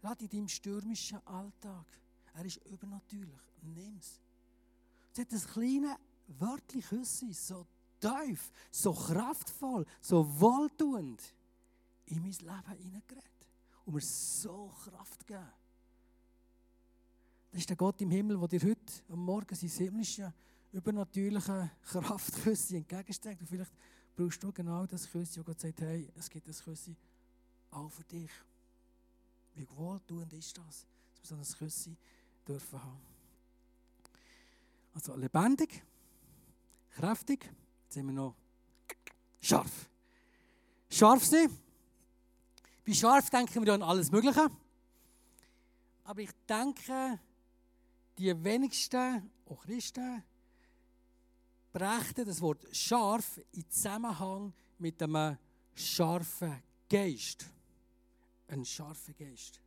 Gerade 0.00 0.24
in 0.24 0.30
deinem 0.30 0.48
stürmischen 0.48 1.26
Alltag. 1.26 1.86
Er 2.34 2.44
ist 2.44 2.60
übernatürlich. 2.66 3.40
Nimm 3.62 3.96
es. 3.98 4.20
Hat 5.18 5.32
ein 5.32 5.40
kleines 5.52 5.96
Wörtchen 6.38 6.82
Küsse, 6.82 7.32
so 7.32 7.66
tief, 8.00 8.50
so 8.70 8.92
kraftvoll, 8.92 9.86
so 10.00 10.40
wohltuend 10.40 11.22
in 12.06 12.20
mein 12.20 12.32
Leben 12.32 12.78
hineingeredet. 12.78 13.31
Und 13.84 13.94
mir 13.94 14.00
so 14.00 14.72
Kraft 14.84 15.26
geben. 15.26 15.48
Das 17.50 17.60
ist 17.60 17.68
der 17.68 17.76
Gott 17.76 18.00
im 18.00 18.10
Himmel, 18.10 18.38
der 18.38 18.48
dir 18.48 18.70
heute 18.70 18.92
am 19.10 19.24
Morgen 19.24 19.54
sein 19.54 19.68
himmlische, 19.68 20.32
übernatürliche 20.72 21.70
Kraftküsse 21.82 22.76
entgegenstreckt. 22.76 23.42
Und 23.42 23.46
vielleicht 23.46 23.72
brauchst 24.16 24.42
du 24.42 24.52
genau 24.52 24.86
das 24.86 25.10
Küsse, 25.10 25.40
wo 25.40 25.44
Gott 25.44 25.60
sagt, 25.60 25.80
hey, 25.82 26.10
es 26.16 26.30
gibt 26.30 26.48
das 26.48 26.62
Küsse 26.62 26.96
auch 27.70 27.90
für 27.90 28.04
dich. 28.04 28.30
Wie 29.54 29.68
wohltuend 29.76 30.32
ist 30.32 30.56
das, 30.56 30.86
dass 31.20 31.30
wir 31.30 31.44
so 31.44 31.52
ein 31.52 31.58
Küsse 31.58 31.96
dürfen 32.46 32.82
haben. 32.82 33.00
Also 34.94 35.16
lebendig, 35.16 35.82
kräftig, 36.90 37.44
jetzt 37.84 37.94
sind 37.94 38.06
wir 38.06 38.12
noch 38.12 38.34
scharf. 39.40 39.90
Scharf 40.90 41.24
sein. 41.24 41.50
Bei 42.84 42.92
scharf 42.92 43.30
denken 43.30 43.64
wir 43.64 43.74
an 43.74 43.82
alles 43.82 44.10
Mögliche. 44.10 44.50
Aber 46.04 46.20
ich 46.20 46.32
denke, 46.48 47.20
die 48.18 48.44
wenigsten, 48.44 49.30
auch 49.48 49.62
Christen, 49.64 50.22
brächten 51.72 52.26
das 52.26 52.40
Wort 52.40 52.66
scharf 52.72 53.40
in 53.52 53.68
Zusammenhang 53.70 54.52
mit 54.78 55.02
einem 55.02 55.38
scharfen 55.74 56.62
Geist. 56.88 57.46
Ein 58.48 58.64
scharfer 58.64 59.12
Geist. 59.14 59.61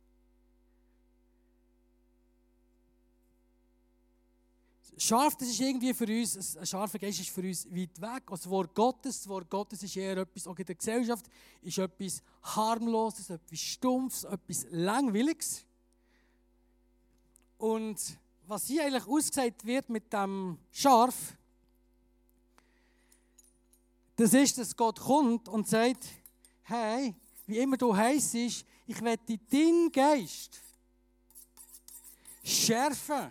Scharf, 4.98 5.36
das 5.36 5.48
ist 5.48 5.60
irgendwie 5.60 5.92
für 5.92 6.06
uns, 6.06 6.56
ein 6.56 6.66
scharfer 6.66 6.98
Geist 6.98 7.20
ist 7.20 7.30
für 7.30 7.42
uns 7.42 7.66
weit 7.66 8.00
weg. 8.00 8.22
Also 8.26 8.44
das 8.44 8.50
Wort 8.50 8.74
Gottes, 8.74 9.18
das 9.18 9.28
Wort 9.28 9.50
Gottes 9.50 9.82
ist 9.82 9.96
eher 9.96 10.16
etwas, 10.16 10.46
auch 10.46 10.58
in 10.58 10.64
der 10.64 10.74
Gesellschaft, 10.74 11.26
ist 11.62 11.78
etwas 11.78 12.22
harmloses, 12.42 13.30
etwas 13.30 13.60
stumpfes, 13.60 14.24
etwas 14.24 14.66
langweiliges. 14.70 15.64
Und 17.58 17.98
was 18.46 18.66
hier 18.66 18.84
eigentlich 18.84 19.06
ausgesagt 19.06 19.64
wird 19.64 19.88
mit 19.88 20.12
dem 20.12 20.58
Scharf, 20.72 21.34
das 24.16 24.32
ist, 24.32 24.56
dass 24.58 24.76
Gott 24.76 24.98
kommt 24.98 25.48
und 25.48 25.68
sagt, 25.68 26.06
hey, 26.62 27.14
wie 27.46 27.58
immer 27.58 27.76
du 27.76 27.94
heiß 27.94 28.34
ist, 28.34 28.64
ich 28.86 29.00
werde 29.02 29.38
deinen 29.50 29.92
Geist 29.92 30.62
schärfen 32.42 33.30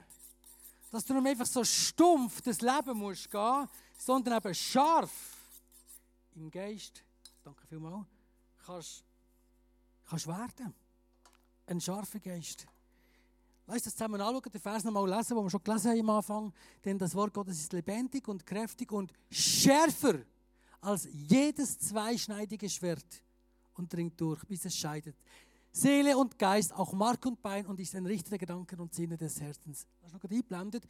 dass 0.95 1.05
du 1.05 1.13
nicht 1.13 1.27
einfach 1.27 1.45
so 1.45 1.63
stumpf 1.63 2.41
das 2.41 2.61
Leben 2.61 2.97
musst 2.97 3.29
gehen, 3.29 3.67
sondern 3.97 4.37
eben 4.37 4.55
scharf 4.55 5.11
im 6.35 6.49
Geist, 6.49 7.03
danke 7.43 7.67
vielmals, 7.67 8.05
kannst, 8.65 9.03
kannst 10.07 10.27
werden. 10.27 10.73
Ein 11.67 11.81
scharfer 11.81 12.19
Geist. 12.19 12.65
Lass 13.67 13.75
uns 13.75 13.83
das 13.83 13.95
zusammen 13.95 14.21
anschauen, 14.21 14.51
den 14.53 14.61
Vers 14.61 14.83
nochmal 14.83 15.09
lesen, 15.09 15.35
den 15.35 15.43
wir 15.43 15.49
schon 15.49 15.63
gelesen 15.63 15.91
haben 15.91 15.99
am 15.99 16.09
Anfang. 16.11 16.53
Denn 16.85 16.97
das 16.97 17.13
Wort 17.15 17.33
Gottes 17.33 17.59
ist 17.59 17.73
lebendig 17.73 18.27
und 18.27 18.45
kräftig 18.45 18.91
und 18.91 19.11
schärfer 19.29 20.19
als 20.79 21.09
jedes 21.11 21.77
zweischneidige 21.79 22.69
Schwert 22.69 23.21
und 23.73 23.91
dringt 23.91 24.21
durch, 24.21 24.45
bis 24.45 24.63
es 24.65 24.77
scheidet. 24.77 25.17
Seele 25.75 26.17
und 26.17 26.39
Geist, 26.39 26.71
auch 26.71 26.93
Mark 26.93 27.25
und 27.25 27.41
Bein 27.41 27.65
und 27.65 27.77
ist 27.81 27.93
ein 27.95 28.05
Richter 28.05 28.29
der 28.29 28.39
Gedanken 28.39 28.79
und 28.79 28.93
Sinne 28.93 29.17
des 29.17 29.41
Herzens. 29.41 29.85
Das 29.99 30.07
ist 30.07 30.13
noch 30.13 30.23
eingeblendet. 30.23 30.85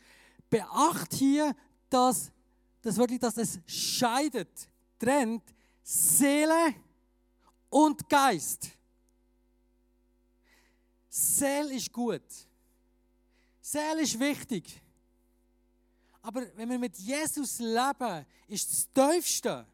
Beacht 0.47 1.11
hier, 1.15 1.55
dass 1.89 2.31
das 2.83 2.95
wirklich, 2.95 3.19
dass 3.19 3.35
es 3.37 3.59
scheidet, 3.65 4.69
trennt 4.99 5.41
Seele 5.81 6.75
und 7.71 8.07
Geist. 8.07 8.69
Seele 11.09 11.73
ist 11.73 11.91
gut. 11.91 12.21
Seele 13.61 14.03
ist 14.03 14.19
wichtig. 14.19 14.79
Aber 16.21 16.45
wenn 16.55 16.69
wir 16.69 16.77
mit 16.77 16.95
Jesus 16.99 17.57
leben, 17.57 18.23
ist 18.47 18.69
das 18.69 18.87
Tiefste 18.93 19.65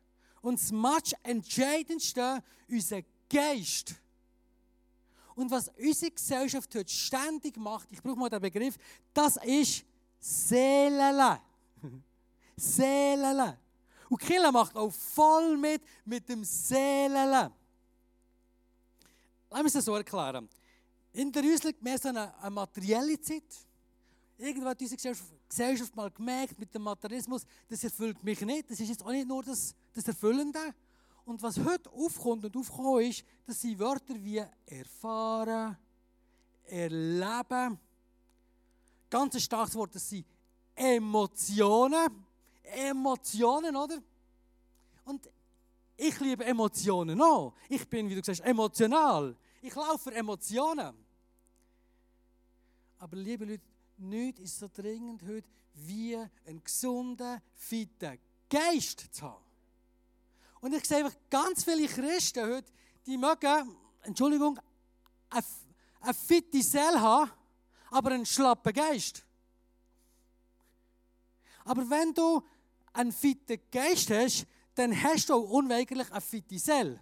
und 0.41 0.57
das 0.57 1.13
entscheidendste 1.23 2.41
unser 2.69 3.01
Geist. 3.29 3.95
Und 5.35 5.49
was 5.51 5.69
unsere 5.69 6.11
Gesellschaft 6.11 6.73
heute 6.75 6.91
ständig 6.91 7.57
macht, 7.57 7.91
ich 7.91 8.01
brauche 8.01 8.17
mal 8.17 8.29
den 8.29 8.41
Begriff, 8.41 8.77
das 9.13 9.37
ist 9.37 9.85
Seelele. 10.19 11.39
Seelele. 12.55 13.57
Und 14.09 14.19
Kille 14.19 14.51
macht 14.51 14.75
auch 14.75 14.91
voll 14.91 15.57
mit 15.57 15.81
mit 16.05 16.27
dem 16.27 16.43
Seelele. 16.43 17.51
Lass 19.49 19.63
mich 19.63 19.73
das 19.73 19.85
so 19.85 19.95
erklären. 19.95 20.49
In 21.13 21.31
der 21.31 21.43
liegt 21.43 21.81
mehr 21.81 21.97
so 21.97 22.09
eine, 22.09 22.37
eine 22.39 22.51
materielle 22.51 23.19
Zeit. 23.19 23.43
Irgendwann 24.37 24.69
hat 24.69 24.81
unsere 24.81 25.15
Gesellschaft, 25.47 25.95
mal 25.95 26.09
gemerkt 26.09 26.57
mit 26.57 26.73
dem 26.73 26.81
Materialismus, 26.83 27.45
das 27.69 27.83
erfüllt 27.83 28.23
mich 28.23 28.41
nicht. 28.41 28.71
Das 28.71 28.79
ist 28.79 28.89
jetzt 28.89 29.03
auch 29.03 29.11
nicht 29.11 29.27
nur 29.27 29.43
das, 29.43 29.75
das 29.93 30.07
Erfüllende, 30.07 30.73
und 31.31 31.41
was 31.41 31.57
heute 31.59 31.89
aufkommt 31.91 32.43
und 32.43 32.57
aufgekommen 32.57 33.09
ist, 33.09 33.23
das 33.45 33.61
sind 33.61 33.79
Wörter 33.79 34.15
wie 34.15 34.43
erfahren, 34.65 35.77
erleben. 36.65 37.79
Ganz 39.09 39.35
ein 39.35 39.41
starkes 39.41 39.75
Wort, 39.75 39.95
das 39.95 40.09
sind 40.09 40.25
Emotionen. 40.75 42.25
Emotionen, 42.63 43.75
oder? 43.75 44.01
Und 45.05 45.29
ich 45.95 46.19
liebe 46.19 46.43
Emotionen 46.43 47.21
auch. 47.21 47.53
Ich 47.69 47.87
bin, 47.87 48.09
wie 48.09 48.15
du 48.15 48.23
sagst, 48.23 48.41
emotional. 48.41 49.35
Ich 49.61 49.73
laufe 49.73 50.09
für 50.09 50.15
Emotionen. 50.15 50.93
Aber 52.99 53.15
liebe 53.15 53.45
Leute, 53.45 53.63
nichts 53.97 54.41
ist 54.41 54.59
so 54.59 54.67
dringend 54.67 55.23
heute, 55.23 55.47
wie 55.75 56.17
einen 56.45 56.61
gesunden, 56.61 57.41
fitten 57.53 58.19
Geist 58.49 59.13
zu 59.13 59.23
haben. 59.23 59.50
Und 60.61 60.73
ich 60.73 60.85
sehe 60.85 60.97
einfach 60.97 61.17
ganz 61.29 61.63
viele 61.63 61.87
Christen 61.87 62.47
heute, 62.47 62.71
die 63.05 63.17
mögen, 63.17 63.75
Entschuldigung, 64.03 64.59
eine, 65.29 65.43
eine 66.01 66.13
fitte 66.13 66.61
Seele 66.61 67.01
haben, 67.01 67.31
aber 67.89 68.11
einen 68.11 68.25
schlappen 68.25 68.71
Geist. 68.71 69.25
Aber 71.65 71.89
wenn 71.89 72.13
du 72.13 72.43
einen 72.93 73.11
fitten 73.11 73.59
Geist 73.71 74.09
hast, 74.11 74.45
dann 74.75 75.03
hast 75.03 75.29
du 75.29 75.33
auch 75.33 75.49
unweigerlich 75.49 76.11
eine 76.11 76.21
fitte 76.21 76.57
Seele. 76.59 76.99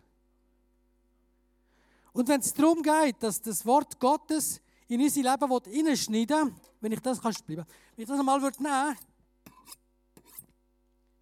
Und 2.13 2.27
wenn 2.27 2.39
es 2.39 2.53
darum 2.53 2.81
geht, 2.81 3.21
dass 3.21 3.41
das 3.41 3.65
Wort 3.65 3.99
Gottes 3.99 4.61
in 4.87 5.01
unser 5.01 5.21
Leben 5.21 5.63
hineinschneiden 5.65 6.47
will, 6.47 6.55
wenn 6.81 6.91
ich 6.93 6.99
das 6.99 7.21
kannst 7.21 7.45
bleiben, 7.45 7.65
wenn 7.95 8.03
ich 8.03 8.09
das 8.09 8.19
einmal 8.19 8.39
nehmen 8.39 8.63
würde, 8.63 8.97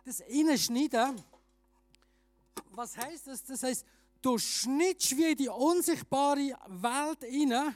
das 0.05 0.21
hineinschneiden, 0.27 1.21
was 2.71 2.97
heißt 2.97 3.27
das? 3.27 3.43
Das 3.43 3.63
heißt, 3.63 3.85
du 4.21 4.37
schnittst 4.37 5.15
wie 5.17 5.35
die 5.35 5.49
unsichtbare 5.49 6.57
Welt 6.67 7.23
hinein 7.23 7.75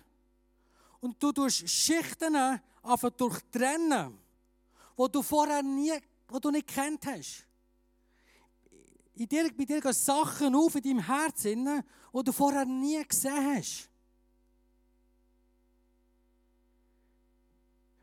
und 0.99 1.21
du 1.21 1.31
tust 1.31 1.67
Schichten 1.67 2.35
einfach 2.35 3.09
durchtrennen, 3.11 4.17
wo 4.95 5.07
du 5.07 5.21
vorher 5.21 5.63
nie, 5.63 5.93
wo 6.27 6.39
du 6.39 6.51
nicht 6.51 6.67
kennt 6.67 7.05
hast. 7.05 7.45
In 9.15 9.27
dir, 9.27 9.51
bei 9.55 9.65
dir 9.65 9.81
gehen 9.81 9.93
Sachen 9.93 10.55
auf 10.55 10.75
in 10.75 10.81
deinem 10.81 11.05
Herzen, 11.05 11.83
die 12.13 12.23
du 12.23 12.31
vorher 12.31 12.65
nie 12.65 13.03
gesehen 13.03 13.55
hast. 13.55 13.89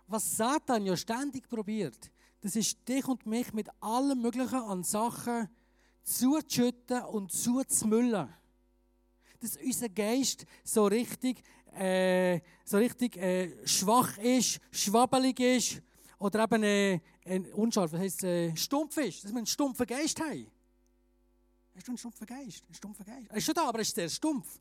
Was 0.06 0.36
Satan 0.36 0.86
ja 0.86 0.96
ständig 0.96 1.48
probiert, 1.48 2.10
das 2.40 2.56
ist 2.56 2.88
dich 2.88 3.06
und 3.06 3.26
mich 3.26 3.52
mit 3.52 3.68
allem 3.82 4.22
Möglichen 4.22 4.54
an 4.54 4.82
Sachen 4.84 5.48
zuzuschütten 6.08 7.02
und 7.04 7.30
zuzumüllen. 7.30 8.28
Dass 9.40 9.56
unser 9.56 9.88
Geist 9.88 10.46
so 10.64 10.86
richtig, 10.86 11.42
äh, 11.74 12.40
so 12.64 12.78
richtig 12.78 13.16
äh, 13.16 13.66
schwach 13.66 14.18
ist, 14.18 14.60
schwabbelig 14.72 15.38
ist 15.38 15.82
oder 16.18 16.44
eben 16.44 16.62
äh, 16.62 17.00
äh, 17.24 17.40
unscharf, 17.52 17.90
das 17.90 18.00
heisst 18.00 18.24
äh, 18.24 18.56
stumpf 18.56 18.96
ist, 18.96 19.24
dass 19.24 19.30
wir 19.30 19.38
einen 19.38 19.46
stumpfen 19.46 19.86
Geist 19.86 20.20
haben. 20.20 20.50
Hast 21.74 21.86
du 21.86 21.92
einen 21.92 21.98
stumpfen 21.98 22.26
Geist? 22.26 22.64
Einen 22.64 22.74
stumpfen 22.74 23.06
Geist? 23.06 23.30
Er 23.30 23.36
ist 23.36 23.44
schon 23.44 23.54
da, 23.54 23.68
aber 23.68 23.78
er 23.78 23.82
ist 23.82 23.94
sehr 23.94 24.08
stumpf. 24.08 24.60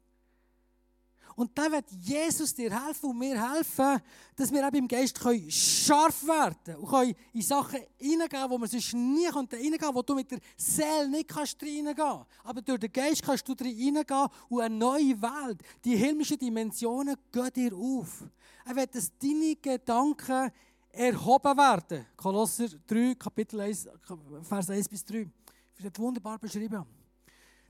Und 1.35 1.55
dann 1.57 1.71
wird 1.71 1.85
Jesus 1.91 2.53
dir 2.53 2.71
helfen 2.71 3.09
und 3.09 3.17
mir 3.17 3.53
helfen, 3.53 4.01
dass 4.35 4.51
wir 4.51 4.67
auch 4.67 4.73
im 4.73 4.87
Geist 4.87 5.19
scharf 5.49 6.25
werden 6.25 6.55
können 6.63 6.77
und 6.77 6.89
können 6.89 7.15
in 7.33 7.41
Sachen 7.41 7.79
hineingehen, 7.97 8.49
wo 8.49 8.57
man 8.57 8.69
sonst 8.69 8.93
nie 8.93 9.27
reingehen 9.27 9.77
kann, 9.77 9.93
wo 9.93 10.01
du 10.01 10.15
mit 10.15 10.31
der 10.31 10.39
Seele 10.55 11.09
nicht 11.09 11.27
kannst 11.27 11.61
reingehen 11.61 11.95
kannst. 11.95 12.25
Aber 12.43 12.61
durch 12.61 12.79
den 12.79 12.91
Geist 12.91 13.21
kannst 13.21 13.47
du 13.47 13.53
reingehen 13.53 14.27
und 14.49 14.61
eine 14.61 14.75
neue 14.75 15.21
Welt, 15.21 15.61
die 15.83 15.95
himmlischen 15.95 16.39
Dimensionen 16.39 17.15
gehen 17.31 17.53
dir 17.53 17.75
auf. 17.75 18.23
Er 18.65 18.75
wird, 18.75 18.95
dass 18.95 19.11
deine 19.17 19.55
Gedanken 19.55 20.51
erhoben 20.97 21.57
werden. 21.57 22.05
Kolosser 22.15 22.67
3, 22.87 23.15
Kapitel 23.15 23.61
1, 23.61 23.87
Vers 24.41 24.69
1 24.69 24.89
bis 24.89 25.05
3. 25.05 25.29
Das 25.75 25.83
wird 25.83 25.99
wunderbar 25.99 26.39
beschrieben. 26.39 26.83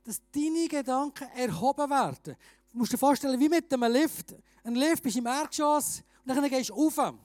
Dass 0.04 0.22
deine 0.32 0.68
Gedanken 0.68 1.28
erhoben 1.36 1.90
werden. 1.90 2.38
Du 2.72 2.80
musst 2.80 2.94
dir 2.94 2.98
vorstellen, 2.98 3.40
wie 3.40 3.50
mit 3.50 3.72
einem 3.74 3.92
Lift. 3.92 4.36
Ein 4.64 4.76
Lift 4.76 5.04
bist 5.04 5.18
im 5.18 5.26
Erdgeschoss 5.26 6.04
und 6.26 6.36
dann 6.36 6.50
gehst 6.50 6.70
du 6.70 6.74
rauf. 6.74 6.98
Und 6.98 7.20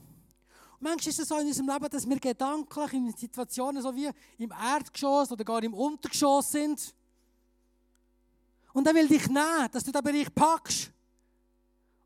manchmal 0.80 1.08
ist 1.08 1.18
es 1.18 1.28
so 1.28 1.38
in 1.38 1.46
unserem 1.46 1.68
Leben, 1.68 1.88
dass 1.90 2.08
wir 2.08 2.18
gedanklich 2.18 2.92
in 2.92 3.12
Situationen 3.12 3.82
so 3.82 3.94
wie 3.94 4.10
im 4.38 4.50
Erdgeschoss 4.50 5.30
oder 5.32 5.44
gar 5.44 5.62
im 5.62 5.74
Untergeschoss 5.74 6.52
sind. 6.52 6.94
Und 8.72 8.86
er 8.86 8.94
will 8.94 9.08
dich 9.08 9.26
nehmen, 9.28 9.68
dass 9.70 9.84
du 9.84 9.92
den 9.92 10.02
Bereich 10.02 10.34
packst. 10.34 10.90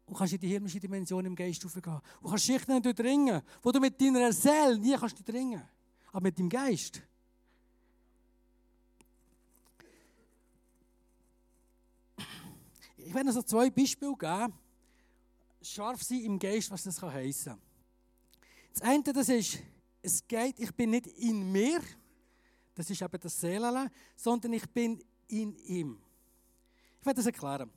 Und 0.06 0.16
kannst 0.16 0.34
in 0.34 0.40
die 0.40 0.48
himmlische 0.48 0.80
Dimension 0.80 1.24
im 1.24 1.34
Geist 1.34 1.64
raufgehen. 1.64 2.00
Und 2.20 2.30
kannst 2.30 2.44
Schichten 2.44 2.82
durchdringen, 2.82 3.42
wo 3.62 3.72
du 3.72 3.80
mit 3.80 4.00
deiner 4.00 4.32
Seele 4.32 4.78
nie 4.78 4.96
kannst 4.96 5.18
durchdringen. 5.18 5.62
Aber 6.12 6.22
mit 6.22 6.38
dem 6.38 6.48
Geist. 6.48 7.02
Werde 13.16 13.28
noch 13.28 13.34
so 13.34 13.42
zwei 13.42 13.70
Beispiele 13.70 14.14
geben. 14.16 14.52
Scharf 15.62 16.02
sein 16.02 16.20
im 16.20 16.38
Geist, 16.38 16.70
was 16.70 16.84
das 16.84 17.02
heißen 17.02 17.52
kann. 17.52 17.62
Das 18.72 18.82
eine, 18.82 19.02
das 19.02 19.28
ist, 19.30 19.58
es 20.02 20.26
geht, 20.28 20.60
ich 20.60 20.72
bin 20.74 20.90
nicht 20.90 21.06
in 21.06 21.50
mir, 21.50 21.80
das 22.74 22.90
ist 22.90 23.00
eben 23.00 23.20
das 23.20 23.40
Seelen, 23.40 23.90
sondern 24.14 24.52
ich 24.52 24.68
bin 24.68 25.02
in 25.28 25.56
ihm. 25.56 25.98
Ich 27.00 27.06
werde 27.06 27.16
das 27.16 27.26
erklären. 27.26 27.70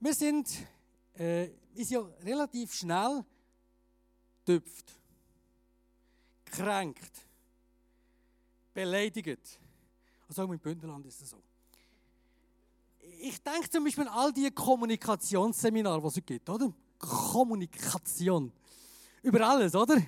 Wir 0.00 0.14
sind, 0.14 0.50
äh, 1.16 1.48
ist 1.74 1.92
ja 1.92 2.00
relativ 2.24 2.74
schnell 2.74 3.24
tüpft, 4.44 5.00
kränkt, 6.44 7.26
beleidigt. 8.74 9.60
Also 10.26 10.42
auch 10.42 10.50
im 10.50 10.58
Bündnerland 10.58 11.06
ist 11.06 11.22
das 11.22 11.30
so 11.30 11.40
ich 13.22 13.40
denke 13.40 13.70
zum 13.70 13.84
Beispiel 13.84 14.08
an 14.08 14.14
all 14.14 14.32
die 14.32 14.50
Kommunikationsseminare, 14.50 16.00
die 16.00 16.06
es 16.08 16.26
gibt, 16.26 16.50
oder? 16.50 16.72
Kommunikation. 16.98 18.52
Über 19.22 19.46
alles, 19.46 19.76
oder? 19.76 20.02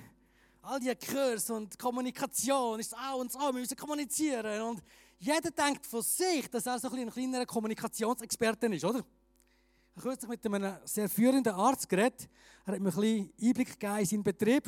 All 0.61 0.81
die 0.81 0.93
Kurs 0.95 1.49
und 1.49 1.79
Kommunikation 1.79 2.79
ist 2.79 2.93
auch 2.93 3.19
und 3.19 3.31
so, 3.31 3.39
wir 3.39 3.53
müssen 3.53 3.77
kommunizieren. 3.77 4.61
Und 4.63 4.83
jeder 5.17 5.49
denkt 5.49 5.85
von 5.85 6.01
sich, 6.01 6.49
dass 6.49 6.65
er 6.65 6.77
so 6.77 6.89
ein, 6.89 6.99
ein 6.99 7.09
kleiner 7.09 7.45
Kommunikationsexperte 7.45 8.67
ist, 8.67 8.83
oder? 8.83 9.01
Ich 9.95 10.03
habe 10.03 10.27
mit 10.27 10.45
einem 10.45 10.75
sehr 10.83 11.07
führenden 11.07 11.53
Arzt 11.53 11.87
geredet. 11.87 12.27
Er 12.65 12.73
hat 12.73 12.81
mir 12.81 12.89
ein 12.89 12.95
bisschen 12.95 13.33
Einblick 13.41 13.79
gegeben 13.79 13.99
in 13.99 14.05
seinen 14.05 14.23
Betrieb. 14.23 14.63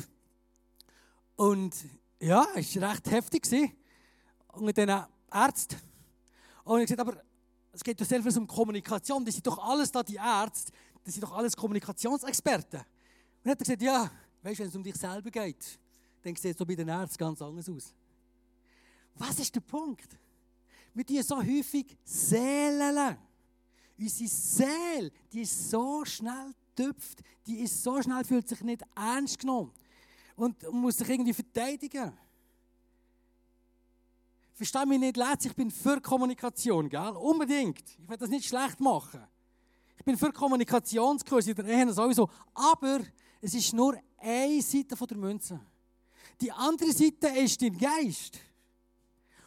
Und 1.36 1.74
ja, 2.18 2.46
es 2.54 2.80
war 2.80 2.92
recht 2.92 3.10
heftig. 3.10 3.76
Und 4.52 4.64
mit 4.64 4.76
diesen 4.78 5.04
Ärzten. 5.30 5.76
Und 6.64 6.80
ich 6.80 6.86
gesagt, 6.86 7.06
aber 7.06 7.27
es 7.78 7.84
geht 7.84 8.00
doch 8.00 8.06
viel 8.06 8.38
um 8.38 8.46
Kommunikation. 8.46 9.24
Die 9.24 9.30
sind 9.30 9.46
doch 9.46 9.58
alles 9.58 9.92
da, 9.92 10.02
die 10.02 10.16
Ärzte, 10.16 10.72
die 11.06 11.12
sind 11.12 11.22
doch 11.22 11.32
alles 11.32 11.56
Kommunikationsexperten. 11.56 12.80
Und 12.80 12.86
dann 13.44 13.52
hat 13.52 13.60
er 13.60 13.64
gesagt, 13.64 13.82
ja, 13.82 14.10
weißt 14.42 14.58
du, 14.58 14.62
wenn 14.62 14.68
es 14.68 14.76
um 14.76 14.82
dich 14.82 14.96
selber 14.96 15.30
geht, 15.30 15.78
dann 16.22 16.34
sieht 16.34 16.52
es 16.52 16.58
so 16.58 16.66
bei 16.66 16.74
den 16.74 16.88
Ärzten 16.88 17.18
ganz 17.18 17.40
anders 17.40 17.68
aus. 17.68 17.94
Was 19.14 19.38
ist 19.38 19.54
der 19.54 19.60
Punkt? 19.60 20.08
Wir 20.92 21.06
tun 21.06 21.22
so 21.22 21.36
häufig 21.36 21.96
Seelen. 22.02 23.16
Unsere 23.96 24.28
Seele, 24.28 25.12
die 25.32 25.42
ist 25.42 25.70
so 25.70 26.04
schnell 26.04 26.52
tüpft, 26.74 27.22
die 27.46 27.60
ist 27.60 27.80
so 27.80 28.02
schnell, 28.02 28.24
fühlt 28.24 28.48
sich 28.48 28.60
nicht 28.62 28.82
ernst 28.96 29.38
genommen 29.38 29.72
und 30.34 30.72
muss 30.72 30.96
sich 30.96 31.08
irgendwie 31.08 31.32
verteidigen. 31.32 32.12
Versteh 34.58 34.84
mich 34.86 34.98
nicht 34.98 35.16
leid, 35.16 35.44
ich 35.44 35.54
bin 35.54 35.70
für 35.70 36.00
Kommunikation, 36.00 36.88
gell? 36.88 37.10
Unbedingt. 37.16 37.78
Ich 37.96 38.08
will 38.08 38.16
das 38.16 38.28
nicht 38.28 38.48
schlecht 38.48 38.80
machen. 38.80 39.24
Ich 39.96 40.04
bin 40.04 40.18
für 40.18 40.32
Kommunikationskurse 40.32 41.54
der 41.54 41.64
Ehe 41.64 41.92
sowieso. 41.92 42.28
Aber 42.54 42.98
es 43.40 43.54
ist 43.54 43.72
nur 43.72 43.96
eine 44.16 44.60
Seite 44.60 44.96
der 44.96 45.16
Münze. 45.16 45.60
Die 46.40 46.50
andere 46.50 46.92
Seite 46.92 47.28
ist 47.38 47.62
dein 47.62 47.78
Geist. 47.78 48.40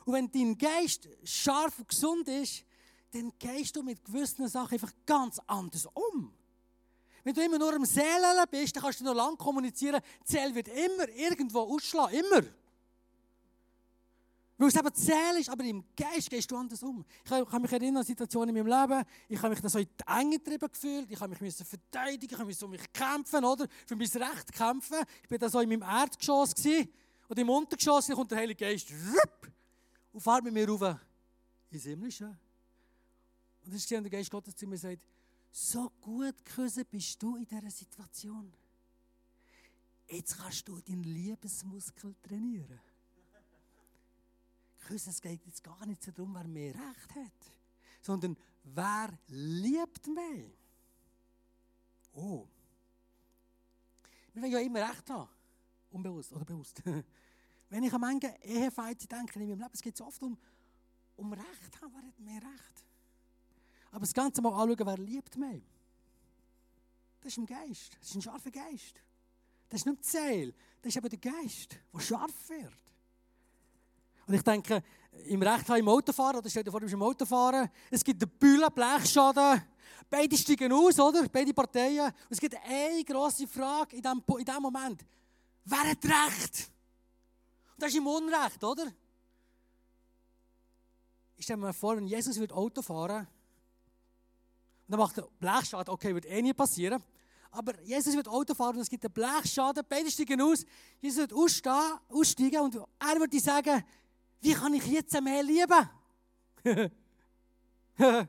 Und 0.06 0.14
wenn 0.14 0.32
dein 0.32 0.58
Geist 0.58 1.10
scharf 1.26 1.80
und 1.80 1.90
gesund 1.90 2.30
ist, 2.30 2.64
dann 3.12 3.34
gehst 3.38 3.76
du 3.76 3.84
mit 3.84 4.06
gewissen 4.06 4.48
Sachen 4.48 4.76
einfach 4.76 4.94
ganz 5.06 5.42
anders 5.46 5.88
um. 5.88 6.32
Wenn 7.26 7.34
du 7.34 7.44
immer 7.44 7.60
nur 7.60 7.74
am 7.74 7.84
Seelen 7.84 8.46
bist, 8.50 8.78
dann 8.78 8.84
kannst 8.84 9.02
du 9.02 9.04
noch 9.04 9.14
lange 9.14 9.36
kommunizieren. 9.36 10.02
Die 10.26 10.32
Seele 10.32 10.56
wird 10.56 10.70
immer 10.70 11.10
irgendwo 11.10 11.60
ausschlagen. 11.60 12.18
Immer. 12.18 12.44
Weil 14.62 14.68
es 14.68 14.76
eben 14.76 15.40
ist, 15.40 15.50
aber 15.50 15.64
im 15.64 15.84
Geist 15.96 16.30
gehst 16.30 16.52
du 16.52 16.56
anders 16.56 16.84
um. 16.84 17.04
Ich 17.24 17.32
kann 17.32 17.62
mich 17.64 17.72
erinnern 17.72 17.98
an 17.98 18.04
Situationen 18.04 18.56
in 18.56 18.64
meinem 18.64 18.82
Leben, 18.82 19.04
ich 19.28 19.40
habe 19.40 19.50
mich 19.50 19.60
da 19.60 19.68
so 19.68 19.80
in 19.80 19.88
die 19.88 20.08
Enge 20.08 20.38
getrieben 20.38 20.72
gefühlt, 20.72 21.10
ich 21.10 21.20
habe 21.20 21.36
mich 21.42 21.56
verteidigen, 21.56 22.40
ich 22.40 22.46
musste 22.46 22.66
um 22.66 22.72
mich 22.72 22.94
kämpfen, 22.94 23.44
oder? 23.44 23.68
Für 23.88 23.96
mein 23.96 24.08
Recht 24.08 24.52
kämpfen. 24.54 24.98
Ich 25.24 25.32
war 25.32 25.38
da 25.40 25.50
so 25.50 25.62
in 25.62 25.70
meinem 25.70 25.82
Erdgeschoss 25.82 26.54
gewesen, 26.54 26.90
und 27.28 27.40
im 27.40 27.50
Untergeschoss 27.50 28.08
kommt 28.10 28.30
der 28.30 28.38
Heilige 28.38 28.64
Geist 28.64 28.92
rup, 28.92 29.52
und 30.14 30.22
fährt 30.22 30.44
mit 30.44 30.54
mir 30.54 30.70
rauf 30.70 30.96
ins 31.72 31.84
Himmlische. 31.84 32.26
Und 32.26 33.74
das 33.74 33.82
ist 33.82 33.90
der 33.90 34.02
Geist 34.04 34.30
Gottes 34.30 34.56
zu 34.56 34.68
mir 34.68 34.78
sagt, 34.78 35.02
so 35.52 35.92
gut 36.00 36.36
Küsse 36.46 36.86
bist 36.86 37.20
du 37.24 37.36
in 37.36 37.46
dieser 37.46 37.72
Situation. 37.72 38.54
Jetzt 40.08 40.38
kannst 40.38 40.68
du 40.68 40.80
deinen 40.82 41.04
Liebesmuskel 41.04 42.14
trainieren 42.22 42.80
es 44.90 45.22
geht 45.22 45.46
jetzt 45.46 45.64
gar 45.64 45.86
nicht 45.86 46.04
so 46.04 46.12
darum, 46.12 46.34
wer 46.34 46.48
mehr 46.48 46.74
Recht 46.74 47.16
hat, 47.16 47.52
sondern 48.02 48.36
wer 48.64 49.10
liebt 49.28 50.08
mich. 50.08 50.52
Oh. 52.14 52.48
Wir 54.34 54.42
wollen 54.42 54.52
ja 54.52 54.60
immer 54.60 54.90
Recht 54.90 55.10
haben. 55.10 55.30
Unbewusst 55.92 56.34
oder 56.34 56.46
bewusst. 56.46 56.82
Wenn 57.70 57.84
ich 57.84 57.94
an 57.94 58.02
manche 58.02 58.36
Ehefeinde 58.42 59.08
denke 59.08 59.40
in 59.40 59.48
meinem 59.48 59.60
Leben, 59.60 59.72
es 59.74 59.82
geht 59.82 59.96
so 59.96 60.06
oft 60.06 60.22
um, 60.24 60.38
um 61.16 61.34
Recht 61.34 61.82
haben, 61.82 61.94
wer 61.94 62.08
hat 62.08 62.20
mehr 62.20 62.42
Recht. 62.42 62.86
Aber 63.92 64.02
das 64.02 64.14
Ganze 64.14 64.42
mal 64.42 64.50
anschauen, 64.50 64.88
wer 64.88 64.98
liebt 64.98 65.38
mich. 65.38 65.64
Das 67.22 67.34
ist 67.34 67.38
ein 67.38 67.46
Geist. 67.46 67.98
Das 68.00 68.10
ist 68.10 68.16
ein 68.16 68.22
scharfer 68.22 68.52
Geist. 68.52 69.02
Das 69.70 69.82
ist 69.82 69.86
nicht 69.86 70.04
die 70.04 70.08
Seele. 70.08 70.54
Das 70.82 70.90
ist 70.90 70.98
eben 70.98 71.10
der 71.10 71.32
Geist, 71.32 71.80
der 71.94 72.00
scharf 72.00 72.50
wird. 72.50 72.91
Und 74.32 74.38
ich 74.38 74.44
denke, 74.44 74.82
im 75.26 75.42
Recht 75.42 75.68
im 75.68 75.90
Autofahren, 75.90 76.38
oder 76.38 76.50
stell 76.50 76.64
dir 76.64 76.72
vor, 76.72 76.80
du 76.80 76.86
bist 76.86 76.94
im 76.94 77.04
Autofahren, 77.04 77.70
es 77.90 78.02
gibt 78.02 78.24
einen 78.24 78.32
Bühlen, 78.40 78.70
Blechschaden, 78.74 79.62
beide 80.10 80.38
steigen 80.38 80.72
aus, 80.72 80.98
oder? 81.02 81.28
Beide 81.28 81.54
Parteien. 81.54 82.06
Und 82.06 82.14
es 82.30 82.40
gibt 82.40 82.56
eine 82.56 83.04
grosse 83.04 83.46
Frage 83.46 83.98
in 83.98 84.02
diesem, 84.02 84.24
diesem 84.26 84.62
Moment. 84.62 85.06
Wer 85.66 85.80
hat 85.80 86.06
Recht? 86.06 86.72
Und 87.74 87.84
das 87.84 87.90
ist 87.90 87.98
im 87.98 88.08
Unrecht, 88.08 88.64
oder? 88.64 88.86
Ich 91.36 91.44
stelle 91.44 91.58
mir 91.58 91.74
vor, 91.74 91.98
wenn 91.98 92.08
Jesus 92.08 92.40
wird 92.40 92.54
Auto 92.54 92.82
fahren 92.82 93.28
und 93.28 93.28
dann 94.88 94.98
macht 94.98 95.18
er 95.18 95.28
Blechschaden, 95.42 95.94
okay, 95.94 96.16
wird 96.16 96.26
eh 96.26 96.42
nie 96.42 96.54
passieren. 96.54 97.04
Aber 97.52 97.78
Jesus 97.82 98.16
wird 98.16 98.30
Auto 98.30 98.54
fahren 98.54 98.78
und 98.78 98.84
es 98.84 98.90
gibt 98.90 99.04
einen 99.04 99.14
Blechschaden, 99.14 99.84
beide 99.90 100.10
steigen 100.10 100.42
aus. 100.42 100.64
Jesus 101.02 101.18
wird 101.18 101.34
aussteigen 101.34 102.62
und 102.62 102.76
er 102.76 103.20
würde 103.20 103.40
sagen, 103.42 103.84
wie 104.42 104.54
kann 104.54 104.74
ich 104.74 104.86
jetzt 104.88 105.20
mehr 105.22 105.44
lieben? 105.44 105.90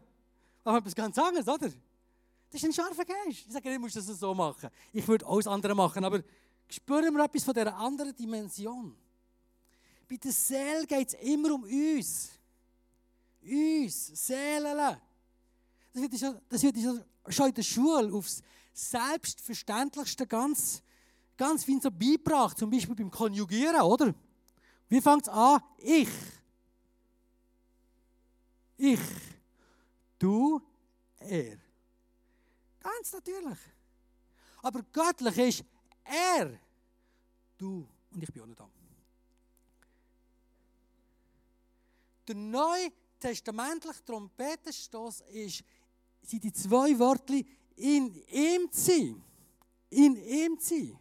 Aber 0.65 0.79
etwas 0.79 0.95
ganz 0.95 1.19
anderes, 1.19 1.49
oder? 1.49 1.71
Das 2.51 2.63
ist 2.63 2.65
ein 2.65 2.73
scharfer 2.73 3.05
Geist. 3.05 3.47
Ich 3.47 3.53
sage 3.53 3.71
nicht, 3.71 3.81
musst 3.81 3.97
das 3.97 4.07
so 4.07 4.35
machen. 4.35 4.69
Ich 4.93 5.09
würde 5.09 5.27
alles 5.27 5.47
andere 5.47 5.75
machen, 5.75 6.05
aber 6.05 6.23
spüren 6.69 7.15
wir 7.15 7.25
etwas 7.25 7.45
von 7.45 7.55
dieser 7.55 7.75
anderen 7.75 8.15
Dimension. 8.15 8.95
Bei 10.09 10.17
der 10.17 10.33
Seele 10.33 10.87
geht 10.87 11.09
es 11.09 11.15
immer 11.15 11.55
um 11.55 11.63
uns. 11.63 12.31
Uns, 13.43 14.27
Seelen. 14.27 14.99
Das 15.93 16.63
wird, 16.63 16.79
schon, 16.79 17.03
schon 17.29 17.49
in 17.49 17.55
der 17.55 17.63
Schule 17.63 18.13
aufs 18.13 18.43
Selbstverständlichste 18.75 20.27
ganz, 20.27 20.83
ganz 21.39 21.65
fein 21.65 21.81
so 21.81 21.91
beigebracht. 21.91 22.59
Zum 22.59 22.69
Beispiel 22.69 22.95
beim 22.95 23.11
Konjugieren, 23.11 23.81
oder? 23.81 24.15
Wie 24.93 25.01
fängt 25.01 25.23
es 25.23 25.29
an? 25.31 25.59
Ich. 25.79 26.11
Ich. 28.77 29.01
Du, 30.19 30.61
er. 31.19 31.57
Ganz 32.79 33.11
natürlich. 33.15 33.59
Aber 34.61 34.83
göttlich 34.93 35.39
ist 35.39 35.65
er, 36.05 36.61
du 37.57 37.89
und 38.11 38.23
ich 38.23 38.31
bin 38.35 38.43
auch 38.43 38.47
nicht 38.47 38.61
da. 38.61 38.69
Der 42.29 42.35
neutestamentliche 42.35 44.05
Trompetenstoß 44.05 45.23
ist, 45.23 45.65
sind 46.21 46.45
die 46.45 46.53
zwei 46.53 46.99
Wörter 46.99 47.41
in 47.77 48.15
ihm 48.27 48.71
zu 48.71 48.91
sein. 48.91 49.25
In 49.89 50.17
ihm 50.17 50.59
zu 50.59 50.75
sein. 50.75 50.99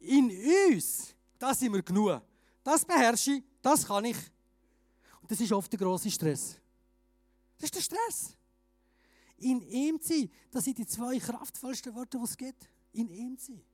In 0.00 0.72
uns, 0.72 1.14
das 1.38 1.60
sind 1.60 1.72
wir 1.72 1.84
genug. 1.84 2.20
Das 2.66 2.84
beherrsche 2.84 3.34
ich, 3.34 3.44
das 3.62 3.86
kann 3.86 4.04
ich. 4.06 4.16
Und 5.22 5.30
das 5.30 5.40
ist 5.40 5.52
oft 5.52 5.70
der 5.70 5.78
große 5.78 6.10
Stress. 6.10 6.56
Das 7.58 7.70
ist 7.70 7.76
der 7.76 7.80
Stress. 7.80 8.36
In 9.36 9.62
ihm 9.62 10.00
zu 10.00 10.08
sein, 10.08 10.32
das 10.50 10.64
sind 10.64 10.76
die 10.76 10.86
zwei 10.86 11.16
kraftvollsten 11.20 11.94
Worte, 11.94 12.18
die 12.18 12.24
es 12.24 12.36
gibt. 12.36 12.68
In 12.92 13.08
ihm 13.08 13.38
zu 13.38 13.52
sein. 13.52 13.64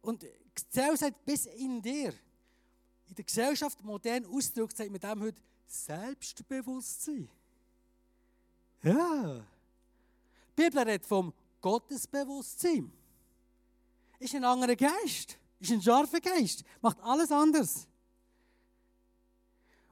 Und 0.00 0.24
Zell 0.70 0.96
sagt, 0.96 1.26
bis 1.26 1.44
in 1.44 1.82
dir. 1.82 2.14
In 3.08 3.14
der 3.14 3.24
Gesellschaft 3.24 3.84
modern 3.84 4.24
ausgedrückt 4.24 4.78
sagt 4.78 4.90
mit 4.90 5.02
dem 5.02 5.20
heute 5.20 5.42
Selbstbewusstsein. 5.66 7.28
Ja. 8.82 9.44
Die 10.56 10.62
Bibel 10.62 10.78
redet 10.78 11.04
vom 11.04 11.34
Gottesbewusstsein. 11.60 12.90
Ist 14.18 14.34
ein 14.34 14.44
anderer 14.44 14.74
Geist. 14.74 15.38
Ist 15.60 15.72
ein 15.72 15.82
scharfer 15.82 16.20
Geist. 16.20 16.64
Macht 16.80 17.00
alles 17.00 17.32
anders. 17.32 17.88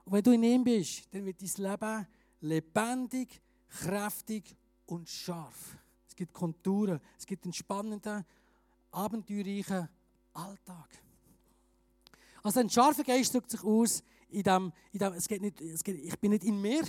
Und 0.05 0.13
wenn 0.13 0.23
du 0.23 0.31
in 0.31 0.43
ihm 0.43 0.63
bist, 0.63 1.13
dann 1.13 1.25
wird 1.25 1.41
dein 1.41 1.71
Leben 1.71 2.07
lebendig, 2.41 3.41
kräftig 3.69 4.55
und 4.85 5.09
scharf. 5.09 5.77
Es 6.07 6.15
gibt 6.15 6.33
Konturen, 6.33 7.01
es 7.17 7.25
gibt 7.25 7.43
einen 7.43 7.53
spannenden, 7.53 8.25
abenteuerreichen 8.91 9.89
Alltag. 10.33 10.89
Also 12.41 12.61
ein 12.61 12.69
scharfer 12.69 13.03
Geist 13.03 13.33
drückt 13.33 13.51
sich 13.51 13.63
aus 13.63 14.01
in 14.29 14.43
dem, 14.43 14.71
in 14.91 14.99
dem 14.99 15.13
es 15.13 15.27
geht 15.27 15.41
nicht, 15.41 15.59
es 15.61 15.83
geht, 15.83 16.03
ich 16.03 16.17
bin 16.19 16.31
nicht 16.31 16.43
in 16.43 16.61
mir, 16.61 16.83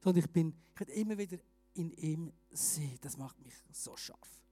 sondern 0.00 0.24
ich 0.24 0.30
bin, 0.30 0.54
ich 0.80 0.88
immer 0.96 1.18
wieder 1.18 1.38
in 1.74 1.90
ihm 1.92 2.32
sein. 2.50 2.98
Das 3.00 3.16
macht 3.16 3.38
mich 3.40 3.54
so 3.72 3.96
scharf. 3.96 4.42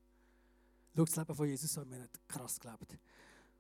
Schau, 0.94 1.04
das 1.04 1.16
Leben 1.16 1.34
von 1.34 1.48
Jesus 1.48 1.72
so, 1.72 1.88
wir 1.88 1.96
haben 1.96 2.08
krass 2.26 2.58
gelebt. 2.58 2.98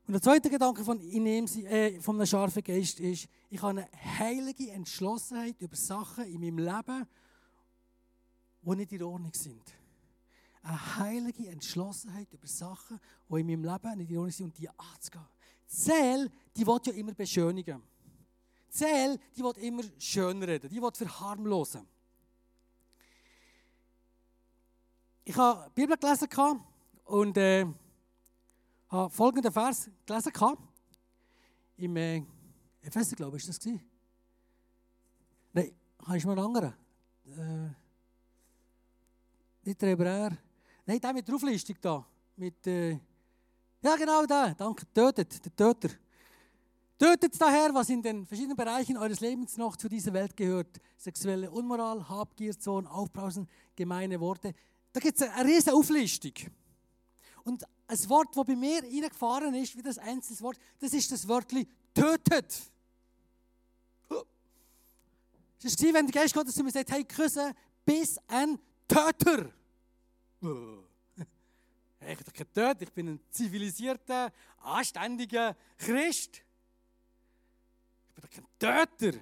Und 0.06 0.12
der 0.12 0.22
zweite 0.22 0.48
Gedanke 0.48 0.84
von, 0.84 1.00
ihm, 1.00 1.26
äh, 1.26 2.00
von 2.00 2.14
einem 2.14 2.26
scharfen 2.26 2.62
Geist 2.62 3.00
ist, 3.00 3.28
ich 3.50 3.60
habe 3.60 3.80
eine 3.80 3.88
heilige 4.18 4.70
Entschlossenheit 4.70 5.60
über 5.60 5.74
Sachen 5.74 6.26
in 6.26 6.40
meinem 6.40 6.58
Leben, 6.58 7.06
die 8.62 8.76
nicht 8.76 8.92
in 8.92 9.02
Ordnung 9.02 9.34
sind. 9.34 9.64
Eine 10.62 10.96
heilige 10.96 11.48
Entschlossenheit 11.48 12.32
über 12.32 12.46
Sachen, 12.46 13.00
die 13.28 13.40
in 13.40 13.46
meinem 13.46 13.64
Leben 13.64 13.98
nicht 13.98 14.10
in 14.10 14.18
Ordnung 14.18 14.30
sind 14.30 14.46
und 14.46 14.58
die 14.58 14.68
anzugehen. 14.68 15.26
Seele, 15.66 16.30
die 16.56 16.64
will 16.64 16.78
ja 16.84 16.92
immer 16.92 17.14
beschönigen. 17.14 17.82
Seele, 18.68 19.18
die 19.36 19.42
will 19.42 19.56
immer 19.58 19.82
schönreden, 19.98 20.70
die 20.70 20.80
will 20.80 20.92
verharmlosen. 20.92 21.84
Ich 25.24 25.36
habe 25.36 25.68
die 25.76 25.80
Bibel 25.80 25.96
gelesen 25.96 26.28
und 27.06 27.36
äh, 27.36 27.66
habe 28.88 29.10
folgenden 29.10 29.52
Vers 29.52 29.90
gelesen. 30.04 30.32
Im 31.76 31.96
äh, 31.96 32.22
Epheser, 32.80 33.16
glaube 33.16 33.36
ich, 33.36 33.42
ist 33.42 33.48
das 33.48 33.60
gewesen. 33.60 33.82
Nein, 35.52 35.72
habe 36.04 36.16
ich 36.16 36.24
mal 36.24 36.32
einen 36.32 36.46
anderen? 36.46 36.74
Äh, 37.26 37.70
nicht 39.64 39.82
der 39.82 39.90
Hebräer. 39.90 40.38
Nein, 40.86 41.00
der 41.00 41.12
mit 41.12 41.26
der 41.26 41.34
Auflistung 41.34 41.76
da. 41.80 42.06
Mit, 42.36 42.66
äh, 42.66 42.98
ja, 43.82 43.96
genau 43.96 44.24
der. 44.24 44.54
Danke. 44.54 44.86
Tötet, 44.92 45.44
der 45.44 45.56
Töter. 45.56 45.94
Tötet 46.98 47.38
daher, 47.38 47.74
was 47.74 47.90
in 47.90 48.00
den 48.00 48.24
verschiedenen 48.24 48.56
Bereichen 48.56 48.96
eures 48.96 49.20
Lebens 49.20 49.56
noch 49.56 49.76
zu 49.76 49.88
dieser 49.88 50.12
Welt 50.12 50.34
gehört. 50.36 50.80
Sexuelle 50.96 51.50
Unmoral, 51.50 52.08
Habgier, 52.08 52.58
Zorn, 52.58 52.86
Aufbrausen, 52.86 53.48
gemeine 53.74 54.18
Worte. 54.18 54.54
Da 54.92 55.00
gibt 55.00 55.20
es 55.20 55.28
eine 55.28 55.46
riesige 55.46 55.74
Auflistung. 55.74 56.32
Und 57.44 57.64
ein 57.88 58.08
Wort, 58.08 58.36
das 58.36 58.44
bei 58.44 58.56
mir 58.56 58.82
reingefahren 58.82 59.54
ist, 59.54 59.76
wie 59.76 59.82
das 59.82 59.98
einzelne 59.98 60.40
Wort, 60.40 60.58
das 60.80 60.92
ist 60.92 61.10
das 61.12 61.26
Wörtchen 61.28 61.66
tötet. 61.94 62.70
Es 65.62 65.82
war, 65.82 65.94
wenn 65.94 66.06
der 66.06 66.22
Geist 66.22 66.34
Gottes 66.34 66.54
zu 66.54 66.62
mir 66.62 66.70
sagt, 66.70 66.90
hey, 66.90 67.04
küsse 67.04 67.52
bis 67.84 68.18
ein 68.28 68.58
Töter. 68.88 69.50
Ich 72.08 72.18
bin 72.18 72.32
kein 72.34 72.52
Töter, 72.52 72.82
ich 72.82 72.92
bin 72.92 73.08
ein 73.08 73.20
zivilisierter, 73.30 74.32
anständiger 74.58 75.56
Christ. 75.76 76.40
Ich 78.14 78.22
bin 78.22 78.30
kein 78.30 78.86
Töter. 78.96 79.18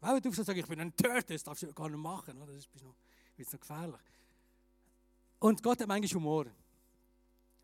Weil 0.00 0.20
du 0.20 0.30
sagst, 0.30 0.50
ich 0.50 0.66
bin 0.66 0.80
ein 0.80 0.94
Töter, 0.94 1.32
das 1.32 1.42
darfst 1.44 1.62
du 1.62 1.72
gar 1.72 1.88
nicht 1.88 1.96
machen. 1.96 2.38
Das 2.38 2.56
ist 2.56 2.68
noch 2.82 3.58
gefährlich. 3.58 4.00
Und 5.38 5.62
Gott 5.62 5.80
hat 5.80 5.88
manchmal 5.88 6.20
Humor. 6.20 6.46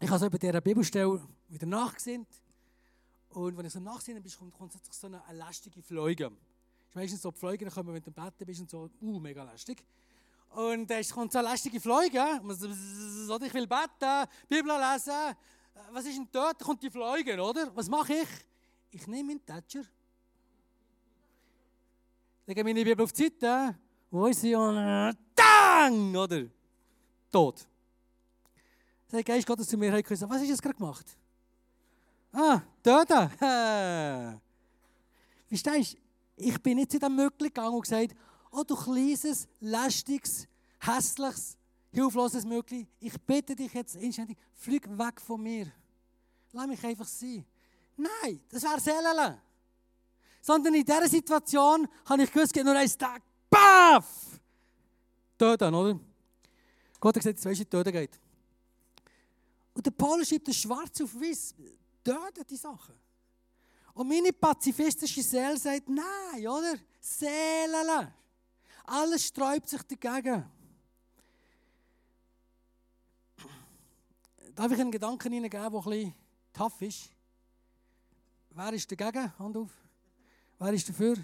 Ich 0.02 0.08
habe 0.08 0.18
so 0.18 0.30
bei 0.30 0.38
dieser 0.38 0.62
Bibelstelle 0.62 1.20
wieder 1.48 1.66
nachgesehen. 1.66 2.26
Und 3.28 3.56
wenn 3.56 3.66
ich 3.66 3.72
so 3.72 3.80
nachgesehen 3.80 4.22
bin, 4.22 4.32
kommt 4.32 4.54
grundsätzlich 4.54 4.96
so 4.96 5.06
eine, 5.06 5.22
eine 5.26 5.44
lästige 5.46 5.82
Fleuge. 5.82 6.32
Ich 6.88 6.94
meistens 6.94 7.20
so 7.20 7.30
Fleuge, 7.30 7.66
dann 7.66 7.74
kommen, 7.74 7.92
wenn 7.92 8.02
du 8.02 8.08
im 8.08 8.14
Bett 8.14 8.34
bist 8.46 8.62
und 8.62 8.70
so, 8.70 8.88
uh, 9.02 9.20
mega 9.20 9.44
lästig. 9.44 9.84
Und 10.54 10.90
es 10.90 11.12
kommt 11.12 11.32
so 11.32 11.38
eine 11.38 11.50
lästige 11.50 11.78
Fleuge. 11.78 12.40
Ich 12.42 13.54
will 13.54 13.66
beten, 13.66 14.28
Bibel 14.48 14.72
lesen. 14.72 15.36
Was 15.92 16.06
ist 16.06 16.16
denn 16.16 16.28
dort? 16.32 16.58
Da 16.58 16.64
kommt 16.64 16.82
die 16.82 16.90
Fleuge, 16.90 17.38
oder? 17.38 17.70
Was 17.76 17.88
mache 17.88 18.14
ich? 18.14 18.28
Ich 18.92 19.06
nehme 19.06 19.28
meinen 19.28 19.44
Thatcher. 19.44 19.82
Lege 22.46 22.64
meine 22.64 22.82
Bibel 22.82 23.04
auf 23.04 23.12
die 23.12 23.24
Seite. 23.24 23.78
Wo 24.10 24.26
ist 24.26 24.40
sie? 24.40 24.54
Und 24.54 24.74
dann, 25.34 26.16
oder? 26.16 26.46
Tot. 27.30 27.66
Der 29.12 29.25
Geist 29.25 29.46
Gottes 29.46 29.68
zu 29.68 29.77
mir 29.77 29.92
hat 29.92 30.05
gesagt, 30.05 30.31
was 30.31 30.40
du 30.40 30.46
jetzt 30.46 30.62
gerade 30.62 30.77
gemacht? 30.77 31.07
Ah, 32.33 32.61
töten. 32.83 33.31
Verstehst 35.49 35.94
du? 35.94 35.99
Ich 36.37 36.62
bin 36.62 36.77
nicht 36.77 36.92
zu 36.92 36.99
dem 36.99 37.16
Möglich 37.16 37.53
gegangen 37.53 37.75
und 37.75 37.83
gesagt, 37.83 38.14
oh 38.53 38.62
du 38.62 38.77
kleines, 38.77 39.49
lästiges, 39.61 40.46
hässliches, 40.79 41.59
hilfloses 41.92 42.44
Möglich, 42.44 42.87
ich 43.01 43.20
bitte 43.23 43.55
dich 43.55 43.73
jetzt 43.75 43.96
inständig, 43.96 44.38
flieg 44.55 44.87
weg 44.96 45.20
von 45.20 45.42
mir. 45.42 45.66
Lass 46.53 46.66
mich 46.66 46.85
einfach 46.85 47.07
sein. 47.07 47.44
Nein, 47.96 48.40
das 48.49 48.62
wäre 48.62 48.81
Seelen. 48.81 49.38
Sondern 50.40 50.75
in 50.75 50.85
dieser 50.85 51.09
Situation 51.09 51.87
habe 52.07 52.23
ich 52.23 52.33
gewusst, 52.33 52.57
nur 52.57 52.75
ein 52.75 52.88
Tag, 52.88 53.23
baff! 53.51 54.40
Töten, 55.37 55.75
oder? 55.75 55.99
Gott 56.99 57.16
hat 57.16 57.23
gesagt, 57.23 57.37
jetzt 57.37 57.44
weißt 57.44 57.61
du, 57.61 57.64
töten 57.64 57.92
geht. 57.92 58.18
Und 59.80 59.86
der 59.86 59.92
Paulus 59.92 60.28
schreibt 60.28 60.46
das 60.46 60.56
schwarz 60.56 61.00
auf 61.00 61.14
weiß, 61.14 61.54
töten 62.04 62.46
die 62.50 62.56
Sachen. 62.56 62.94
Und 63.94 64.08
meine 64.08 64.30
pazifistische 64.30 65.22
Seele 65.22 65.56
sagt, 65.56 65.88
nein, 65.88 66.46
oder? 66.46 66.74
Seele. 67.00 68.12
Alles 68.84 69.24
sträubt 69.24 69.70
sich 69.70 69.80
dagegen. 69.84 70.44
Darf 74.54 74.70
ich 74.70 74.78
einen 74.78 74.90
Gedanken 74.90 75.32
hineingeben, 75.32 75.72
der 75.72 75.92
ein 75.92 76.14
tough 76.52 76.82
ist? 76.82 77.08
Wer 78.50 78.74
ist 78.74 78.92
dagegen? 78.92 79.32
Hand 79.38 79.56
auf. 79.56 79.70
Wer 80.58 80.74
ist 80.74 80.90
dafür? 80.90 81.16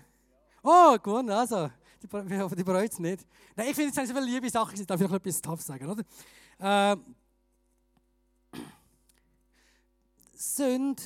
Oh, 0.62 0.96
gewonnen, 1.02 1.28
also. 1.28 1.70
Die, 2.02 2.08
die 2.56 2.64
bereut 2.64 2.90
es 2.90 2.98
nicht. 2.98 3.26
Nein, 3.54 3.68
ich 3.68 3.74
finde, 3.74 3.90
es 3.90 3.96
sind 3.96 4.06
so 4.06 4.14
viele 4.14 4.24
liebe 4.24 4.48
Sachen, 4.48 4.80
ich 4.80 4.86
darf 4.86 4.98
ich 4.98 5.06
noch 5.06 5.16
etwas 5.16 5.42
tough 5.42 5.60
sagen, 5.60 5.90
oder? 5.90 6.02
Äh, 6.58 6.96
Sünde 10.36 11.02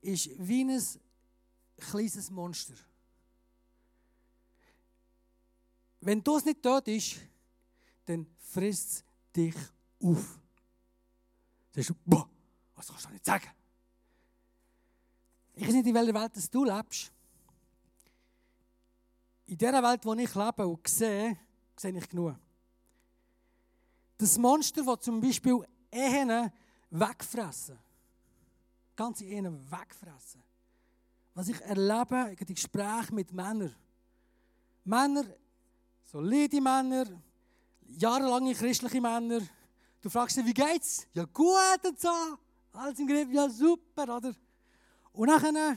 ist 0.00 0.30
wie 0.38 0.64
ein 0.64 0.82
kleines 1.78 2.30
Monster. 2.30 2.74
Wenn 6.00 6.22
das 6.22 6.44
nicht 6.44 6.62
tot 6.62 6.88
ist, 6.88 7.16
dann 8.06 8.26
frisst 8.38 8.90
es 8.90 9.04
dich 9.36 9.54
auf. 10.02 10.40
Dann 11.72 11.82
sagst 11.82 11.90
du, 11.90 11.94
boah, 12.06 12.28
was 12.74 12.88
kannst 12.88 13.04
du 13.04 13.10
nicht 13.10 13.24
sagen? 13.24 13.48
Ich 15.54 15.66
weiß 15.66 15.74
nicht, 15.74 15.86
in 15.86 15.94
welcher 15.94 16.14
Welt 16.14 16.54
du 16.54 16.64
lebst. 16.64 17.12
In 19.46 19.58
der 19.58 19.82
Welt, 19.82 20.04
wo 20.04 20.14
ich 20.14 20.34
lebe 20.34 20.66
und 20.66 20.88
sehe, 20.88 21.38
sehe 21.76 21.98
ich 21.98 22.08
genug. 22.08 22.36
Das 24.16 24.38
Monster, 24.38 24.82
das 24.82 25.00
zum 25.00 25.20
Beispiel 25.20 25.66
Ehen 25.90 26.50
wegfressen 26.90 27.78
ganze 29.00 29.24
Ehen 29.24 29.46
wegfressen. 29.70 30.42
Was 31.32 31.48
ich 31.48 31.58
erlebe, 31.62 32.36
in 32.38 32.54
Gesprächen 32.54 33.14
mit 33.14 33.32
Männern. 33.32 33.74
Männer, 34.84 35.24
solide 36.04 36.60
Männer, 36.60 37.06
jahrelange 37.86 38.54
christliche 38.54 39.00
Männer, 39.00 39.40
du 40.02 40.10
fragst 40.10 40.36
sie, 40.36 40.44
wie 40.44 40.52
geht's? 40.52 41.06
Ja 41.14 41.24
gut 41.24 41.82
und 41.82 41.98
so, 41.98 42.10
alles 42.72 42.98
im 42.98 43.06
Griff, 43.06 43.30
ja 43.30 43.48
super, 43.48 44.16
oder? 44.16 44.34
Und 45.12 45.28
nachher, 45.28 45.76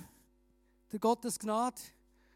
der 0.91 0.99
Gottes 0.99 1.39
Gnade, 1.39 1.81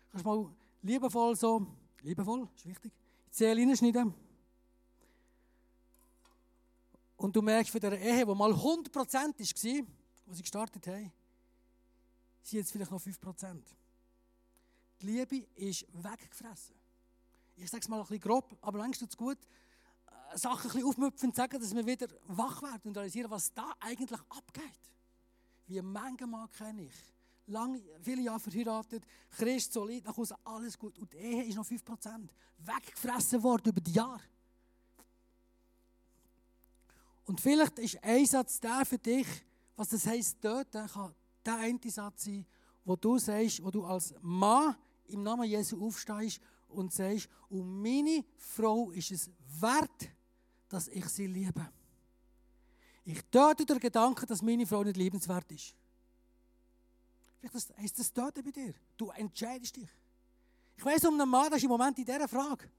kannst 0.10 0.26
du 0.26 0.30
mal 0.30 0.56
liebevoll 0.84 1.36
so, 1.36 1.68
liebevoll, 2.02 2.48
ist 2.56 2.66
wichtig, 2.66 2.94
die 3.28 3.32
Zähle 3.32 3.62
reinschneiden. 3.62 4.14
Und 7.18 7.36
du 7.36 7.42
merkst 7.42 7.72
von 7.72 7.82
dieser 7.82 8.00
Ehe, 8.00 8.26
die 8.26 8.36
mal 8.36 8.54
100% 8.54 8.94
war, 9.04 9.88
wo 10.28 10.34
sie 10.34 10.42
gestartet 10.42 10.86
haben, 10.88 11.12
sind 12.44 12.60
jetzt 12.60 12.72
vielleicht 12.72 12.92
noch 12.92 13.02
5%. 13.02 13.64
Die 15.02 15.06
Liebe 15.06 15.48
ist 15.56 15.86
weggefressen. 15.94 16.76
Ich 17.56 17.70
sage 17.70 17.82
es 17.82 17.88
mal 17.88 17.98
ein 17.98 18.02
bisschen 18.04 18.20
grob, 18.20 18.58
aber 18.62 18.80
längst 18.80 19.00
tut 19.00 19.10
es 19.10 19.18
gut, 19.18 19.38
äh, 19.38 20.38
Sachen 20.38 20.70
ein 20.70 20.74
bisschen 20.74 20.88
aufmüpfen 20.88 21.32
sagen, 21.34 21.60
dass 21.60 21.74
wir 21.74 21.86
wieder 21.86 22.08
wach 22.28 22.62
werden 22.62 22.90
und 22.90 22.98
realisieren, 22.98 23.32
was 23.32 23.54
da 23.54 23.74
eigentlich 23.80 24.20
abgeht. 24.30 24.80
Wie 25.68 25.82
manchmal 25.82 26.48
kenne 26.50 26.84
ich. 26.84 26.94
Lang, 27.48 27.82
viele 28.02 28.24
Jahre 28.24 28.40
verheiratet, 28.40 29.06
Christ, 29.38 29.72
solid, 29.72 30.04
nach 30.04 30.18
Hause, 30.18 30.36
alles 30.44 30.78
gut. 30.78 31.00
Und 31.00 31.14
die 31.14 31.18
Ehe 31.18 31.44
ist 31.46 31.56
noch 31.56 31.66
5%. 31.66 32.30
Weggefressen 32.58 33.42
worden 33.42 33.70
über 33.70 33.82
die 33.82 33.94
Jahre. 33.94 34.22
Und 37.26 37.40
vielleicht 37.40 37.80
ist 37.80 38.04
ein 38.04 38.26
Satz 38.26 38.60
der 38.60 38.86
für 38.86 38.98
dich, 38.98 39.28
was 39.78 39.90
das 39.90 40.06
heisst, 40.06 40.42
töten 40.42 40.88
kann 40.88 41.16
der 41.46 41.58
eine 41.60 41.80
Satz 41.90 42.26
sein, 42.26 42.46
wo 42.84 42.96
du 42.96 43.18
sagst, 43.18 43.64
wo 43.64 43.72
du 43.72 43.86
als 43.86 44.14
Mann 44.22 44.76
im 45.06 45.24
Namen 45.24 45.46
Jesu 45.46 45.82
aufstehst 45.86 46.42
und 46.68 46.92
sagst, 46.92 47.30
und 47.50 47.82
meine 47.82 48.26
Frau 48.36 48.92
ist 48.92 49.12
es 49.12 49.32
wert, 49.62 50.10
dass 50.68 50.90
ich 50.90 51.06
sie 51.06 51.28
liebe. 51.28 51.66
Ich 53.06 53.24
töte 53.32 53.66
den 53.66 53.80
Gedanken, 53.80 54.26
dass 54.26 54.42
meine 54.42 54.68
Frau 54.68 54.84
nicht 54.84 54.98
liebenswert 54.98 55.50
ist. 55.54 55.74
Vielleicht 57.40 57.78
heisst 57.78 58.00
das 58.00 58.12
Töten 58.12 58.44
bei 58.44 58.52
dir. 58.52 58.74
Du 58.98 59.10
entscheidest 59.12 59.78
dich. 59.78 59.90
Ich 60.76 60.84
weiß 60.84 61.06
um 61.06 61.14
einen 61.20 61.30
Mann, 61.30 61.50
das 61.50 61.60
ist 61.60 61.64
im 61.64 61.70
Moment 61.70 61.98
in 61.98 62.06
dieser 62.06 62.28
Frage. 62.28 62.70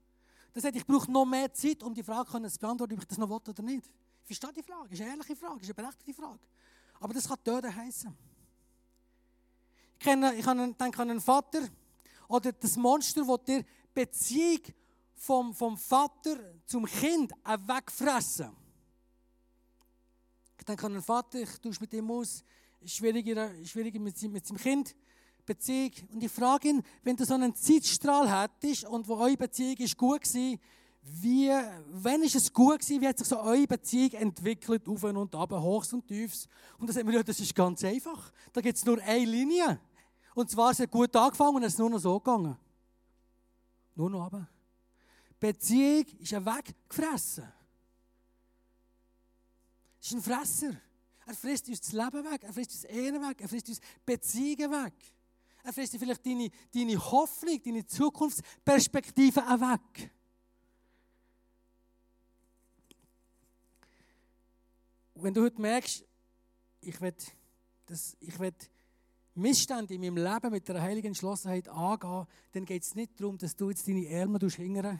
Der 0.53 0.61
sagt, 0.61 0.75
ich 0.75 0.85
brauche 0.85 1.11
noch 1.11 1.25
mehr 1.25 1.51
Zeit, 1.53 1.81
um 1.81 1.93
die 1.93 2.03
Frage 2.03 2.29
zu 2.49 2.59
beantworten, 2.59 2.93
ob 2.93 2.99
ich 2.99 3.07
das 3.07 3.17
noch 3.17 3.29
will 3.29 3.37
oder 3.37 3.63
nicht. 3.63 3.89
Ich 4.21 4.25
verstehe 4.25 4.53
die 4.53 4.63
Frage. 4.63 4.89
Das 4.89 4.99
ist 4.99 5.01
eine 5.01 5.11
ehrliche 5.11 5.35
Frage, 5.35 5.59
das 5.59 5.69
ist 5.69 5.77
eine 5.77 5.85
berechtigte 5.87 6.13
Frage. 6.13 6.39
Aber 6.99 7.13
das 7.13 7.27
kann 7.27 7.43
Töten 7.43 7.75
heißen. 7.75 8.15
Ich, 9.93 9.99
kenne, 9.99 10.33
ich 10.35 10.45
denke 10.45 11.01
an 11.01 11.09
einen 11.09 11.21
Vater 11.21 11.61
oder 12.27 12.51
das 12.51 12.75
Monster, 12.77 13.25
das 13.25 13.43
dir 13.45 13.65
Beziehung 13.93 14.61
vom, 15.15 15.53
vom 15.53 15.77
Vater 15.77 16.37
zum 16.65 16.85
Kind 16.85 17.33
wegfressen. 17.43 18.55
Ich 20.57 20.65
denke 20.65 20.85
an 20.85 20.93
einen 20.93 21.01
Vater, 21.01 21.39
ich 21.39 21.57
tausche 21.59 21.81
mit 21.81 21.93
ihm 21.93 22.09
aus, 22.11 22.43
schwieriger, 22.85 23.51
schwieriger 23.65 23.99
mit, 23.99 24.21
mit 24.21 24.45
seinem 24.45 24.57
Kind. 24.57 24.95
Beziehung. 25.49 25.91
Und 26.13 26.23
ich 26.23 26.31
frage 26.31 26.69
ihn, 26.69 26.83
wenn 27.01 27.15
du 27.15 27.25
so 27.25 27.33
einen 27.33 27.55
Zeitstrahl 27.55 28.29
hättest 28.29 28.85
und 28.85 29.07
wo 29.07 29.15
eure 29.15 29.35
Beziehung 29.35 29.77
ist 29.77 29.97
gut 29.97 30.21
war, 30.23 30.59
wie, 31.01 31.49
wenn 31.91 32.23
ist 32.23 32.35
es 32.35 32.51
gut 32.51 32.79
gewesen, 32.79 33.01
wie 33.01 33.07
hat 33.07 33.17
sich 33.17 33.27
so 33.27 33.39
eure 33.39 33.65
Beziehung 33.67 34.11
entwickelt, 34.13 34.87
auf 34.87 35.03
und 35.03 35.35
ab, 35.35 35.51
hochs 35.51 35.93
und 35.93 36.05
tiefs? 36.07 36.47
Und 36.77 36.87
dann 36.87 36.93
sagen 36.93 37.07
wir, 37.07 37.15
ja, 37.15 37.23
das 37.23 37.39
ist 37.39 37.55
ganz 37.55 37.83
einfach. 37.83 38.31
Da 38.53 38.61
gibt 38.61 38.77
es 38.77 38.85
nur 38.85 39.01
eine 39.01 39.25
Linie. 39.25 39.79
Und 40.35 40.49
zwar, 40.49 40.71
es 40.71 40.79
hat 40.79 40.91
gut 40.91 41.15
angefangen 41.15 41.55
und 41.55 41.63
es 41.63 41.73
ist 41.73 41.79
nur 41.79 41.89
noch 41.89 41.99
so 41.99 42.19
gegangen. 42.19 42.57
Nur 43.95 44.09
noch 44.09 44.25
aber. 44.25 44.47
Beziehung 45.39 46.05
ist 46.19 46.33
ein 46.33 46.45
weggefressen. 46.45 47.45
Es 50.01 50.07
ist 50.07 50.13
ein 50.13 50.21
Fresser. 50.21 50.77
Er 51.25 51.33
frisst 51.33 51.67
uns 51.67 51.81
das 51.81 51.91
Leben 51.91 52.23
weg, 52.23 52.43
er 52.43 52.53
frisst 52.53 52.71
uns 52.71 52.83
Ehren 52.85 53.21
weg, 53.21 53.41
er 53.41 53.47
frisst 53.47 53.69
uns 53.69 53.79
Beziehungen 54.05 54.71
weg. 54.71 54.93
Er 55.63 55.73
frisst 55.73 55.95
vielleicht 55.95 56.25
deine, 56.25 56.49
deine 56.73 56.97
Hoffnung, 57.11 57.61
deine 57.63 57.85
Zukunftsperspektive 57.85 59.41
auch 59.41 59.59
weg. 59.59 60.11
Wenn 65.23 65.33
du 65.33 65.43
heute 65.43 65.61
merkst, 65.61 66.05
ich 66.81 67.01
will, 67.01 67.13
das, 67.85 68.15
ich 68.19 68.39
will 68.39 68.53
Missstände 69.35 69.93
in 69.93 70.01
meinem 70.01 70.17
Leben 70.17 70.51
mit 70.51 70.67
der 70.67 70.81
heiligen 70.81 71.07
Entschlossenheit 71.07 71.67
angehen, 71.67 72.25
dann 72.51 72.65
geht 72.65 72.83
es 72.83 72.95
nicht 72.95 73.19
darum, 73.19 73.37
dass 73.37 73.55
du 73.55 73.69
jetzt 73.69 73.87
deine 73.87 74.07
Ärmel 74.07 74.49
hingern 74.49 74.99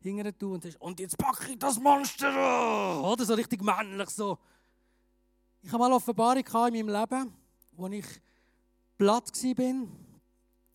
hingern 0.00 0.38
tun 0.38 0.52
und 0.52 0.62
sagst, 0.62 0.80
und 0.80 1.00
jetzt 1.00 1.16
packe 1.16 1.52
ich 1.52 1.58
das 1.58 1.80
Monster. 1.80 3.02
Oder 3.02 3.24
so 3.24 3.34
richtig 3.34 3.62
männlich 3.62 4.10
so. 4.10 4.38
Ich 5.62 5.70
habe 5.70 5.78
mal 5.78 5.86
eine 5.86 5.94
Offenbarung 5.94 6.44
in 6.74 6.86
meinem 6.86 6.88
Leben, 6.88 7.32
wo 7.72 7.86
ich 7.86 8.04
platt 8.98 9.30
war, 9.42 9.88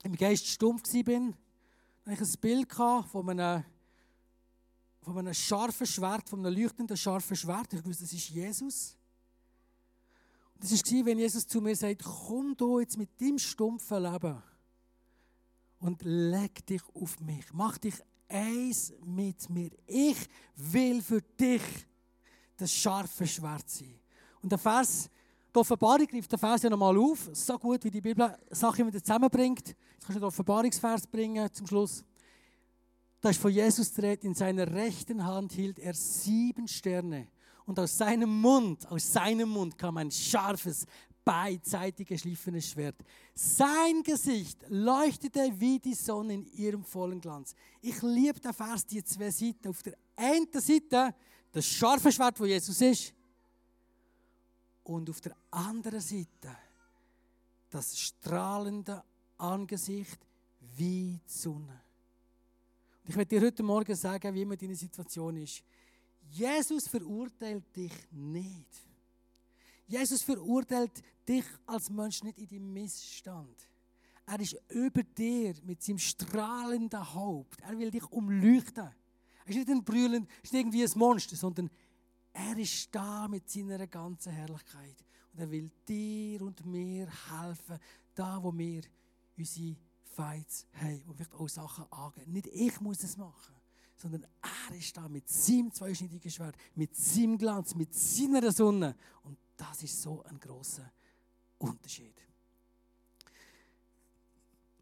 im 0.04 0.16
Geist 0.18 0.48
stumpf 0.48 0.92
war. 0.92 1.34
Da 2.06 2.12
ich 2.12 2.22
ein 2.22 2.34
Bild 2.42 2.74
von 2.74 3.30
einem 3.30 3.64
von 5.02 5.18
einem 5.18 5.34
scharfen 5.34 5.88
Schwert, 5.88 6.30
von 6.30 6.46
einem 6.46 6.56
leuchtenden 6.56 6.98
scharfen 6.98 7.36
Schwert. 7.36 7.74
Ich 7.74 7.86
wusste, 7.86 8.04
das 8.04 8.14
ist 8.14 8.30
Jesus. 8.30 8.98
Und 10.54 10.64
das 10.64 10.72
war, 10.72 11.06
wenn 11.06 11.20
Jesus 11.20 11.48
zu 11.48 11.62
mir 11.62 11.76
sagt, 11.76 12.04
komm 12.04 12.56
du 12.56 12.80
jetzt 12.80 12.98
mit 12.98 13.10
deinem 13.20 13.40
stumpfen 13.40 14.04
Leben 14.04 14.42
und 15.80 16.02
leg 16.04 16.66
dich 16.66 16.82
auf 16.94 17.20
mich. 17.20 17.46
Mach 17.54 17.78
dich 17.78 17.96
eins 18.28 18.94
mit 19.06 19.50
mir. 19.50 19.72
Ich 19.88 20.18
will 20.56 21.02
für 21.02 21.22
dich 21.22 21.62
das 22.58 22.72
scharfe 22.72 23.26
Schwert 23.26 23.70
sein. 23.70 24.00
Und 24.42 24.52
der 24.52 24.60
Vers, 24.60 25.10
die 25.54 25.60
Offenbarung 25.60 26.06
greift 26.06 26.32
den 26.32 26.40
Vers 26.40 26.64
ja 26.64 26.70
nochmal 26.70 26.98
auf, 26.98 27.30
so 27.34 27.58
gut 27.58 27.84
wie 27.84 27.92
die 27.92 28.02
Bibel 28.02 28.38
Sachen 28.52 28.88
wieder 28.88 29.02
zusammenbringt. 29.02 29.70
Jetzt 29.70 30.06
kannst 30.06 30.16
du 30.16 30.20
den 30.20 30.26
Offenbarungsvers 30.26 31.08
bringen 31.08 31.52
zum 31.54 31.68
Schluss. 31.68 32.04
Da 33.22 33.30
ist 33.30 33.42
von 33.42 33.52
Jesus 33.52 33.92
dreht, 33.94 34.24
in 34.24 34.34
seiner 34.34 34.72
rechten 34.72 35.26
Hand 35.26 35.52
hielt 35.52 35.80
er 35.80 35.94
sieben 35.94 36.68
Sterne. 36.68 37.28
Und 37.66 37.80
aus 37.80 37.98
seinem 37.98 38.42
Mund, 38.42 38.88
aus 38.88 39.12
seinem 39.12 39.50
Mund 39.50 39.78
kam 39.78 39.98
ein 39.98 40.10
scharfes, 40.10 40.86
beidseitig 41.24 42.08
geschliffenes 42.08 42.70
Schwert. 42.70 42.96
Sein 43.36 44.02
Gesicht 44.04 44.64
leuchtete 44.70 45.52
wie 45.60 45.78
die 45.78 45.94
Sonne 45.94 46.34
in 46.36 46.46
ihrem 46.54 46.84
vollen 46.84 47.22
Glanz. 47.22 47.54
Ich 47.82 48.02
liebe 48.02 48.40
den 48.40 48.54
Vers, 48.54 48.86
die 48.86 49.04
zwei 49.04 49.30
Seiten. 49.30 49.68
Auf 49.68 49.84
der 49.84 49.96
einen 50.16 50.48
Seite 50.54 51.14
das 51.52 51.66
scharfe 51.66 52.12
Schwert, 52.12 52.40
wo 52.40 52.46
Jesus 52.46 52.82
ist. 52.82 53.14
Und 54.84 55.10
auf 55.10 55.22
der 55.22 55.36
anderen 55.52 56.02
Seite 56.02 56.58
das 57.70 58.00
strahlende 58.00 59.04
Angesicht 59.38 60.20
wie 60.78 61.20
die 61.24 61.32
Sonne. 61.32 61.89
Ich 63.10 63.16
werde 63.16 63.40
dir 63.40 63.42
heute 63.48 63.64
Morgen 63.64 63.96
sagen, 63.96 64.36
wie 64.36 64.44
immer 64.44 64.56
deine 64.56 64.76
Situation 64.76 65.36
ist. 65.38 65.64
Jesus 66.30 66.88
verurteilt 66.88 67.76
dich 67.76 67.92
nicht. 68.12 68.68
Jesus 69.88 70.22
verurteilt 70.22 70.92
dich 71.28 71.44
als 71.66 71.90
Mensch 71.90 72.22
nicht 72.22 72.38
in 72.38 72.48
deinem 72.48 72.72
Missstand. 72.72 73.68
Er 74.28 74.40
ist 74.40 74.56
über 74.70 75.02
dir 75.02 75.56
mit 75.64 75.82
seinem 75.82 75.98
strahlenden 75.98 77.16
Haupt. 77.16 77.60
Er 77.62 77.76
will 77.80 77.90
dich 77.90 78.06
umleuchten. 78.12 78.92
Er 79.46 79.48
ist 79.48 79.56
nicht 79.56 79.70
ein 79.70 79.84
Brüllen, 79.84 80.28
ist 80.44 80.54
nicht 80.54 80.62
irgendwie 80.62 80.84
ein 80.84 80.92
Monster, 80.94 81.36
sondern 81.36 81.72
er 82.32 82.56
ist 82.60 82.94
da 82.94 83.28
mit 83.28 83.50
seiner 83.50 83.88
ganzen 83.88 84.34
Herrlichkeit. 84.34 85.04
Und 85.34 85.40
er 85.40 85.50
will 85.50 85.72
dir 85.88 86.44
und 86.44 86.64
mir 86.64 87.08
helfen, 87.32 87.80
da 88.14 88.38
wo 88.44 88.56
wir 88.56 88.84
unsere 89.36 89.76
Fights 90.20 90.68
haben, 90.74 91.02
wo 91.06 91.14
vielleicht 91.14 91.34
auch 91.34 91.48
Sachen 91.48 91.90
angehen. 91.94 92.34
Nicht 92.34 92.48
ich 92.48 92.82
muss 92.82 93.02
es 93.04 93.16
machen, 93.16 93.56
sondern 93.96 94.28
er 94.42 94.76
ist 94.76 94.98
da 94.98 95.08
mit 95.08 95.30
seinem 95.30 95.72
zweischneidigen 95.72 96.30
Schwert, 96.30 96.58
mit 96.76 96.94
seinem 96.94 97.38
Glanz, 97.38 97.74
mit 97.74 97.94
seiner 97.94 98.52
Sonne. 98.52 98.98
Und 99.24 99.38
das 99.56 99.82
ist 99.82 100.02
so 100.02 100.22
ein 100.24 100.38
großer 100.38 100.92
Unterschied. 101.58 102.16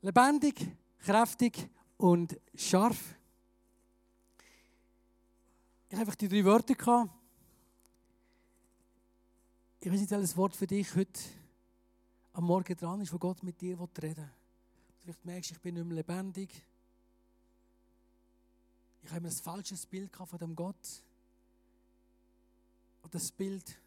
Lebendig, 0.01 0.75
kräftig 1.01 1.69
und 1.97 2.39
scharf. 2.55 3.15
Ich 5.87 5.93
habe 5.93 6.01
einfach 6.01 6.15
die 6.15 6.29
drei 6.29 6.43
Wörter 6.45 6.73
gehabt. 6.73 7.11
Ich 9.81 9.91
weiß 9.91 9.99
nicht, 9.99 10.09
welches 10.09 10.35
Wort 10.35 10.55
für 10.55 10.65
dich 10.65 10.95
heute 10.95 11.19
am 12.33 12.45
Morgen 12.45 12.75
dran 12.75 13.01
ist, 13.01 13.13
wo 13.13 13.19
Gott 13.19 13.43
mit 13.43 13.61
dir 13.61 13.79
reden 13.79 14.17
will. 14.17 14.46
Vielleicht 15.07 15.25
merkst 15.25 15.51
du, 15.51 15.55
ich 15.55 15.61
bin 15.61 15.75
nicht 15.75 15.85
mehr 15.85 15.95
lebendig. 15.95 16.49
Ich 19.03 19.09
habe 19.09 19.21
mir 19.21 19.29
ein 19.29 19.33
falsches 19.33 19.85
Bild 19.85 20.13
von 20.13 20.37
dem 20.37 20.53
Gott. 20.53 21.01
Oder 23.03 23.11
das 23.11 23.31
Bild 23.31 23.79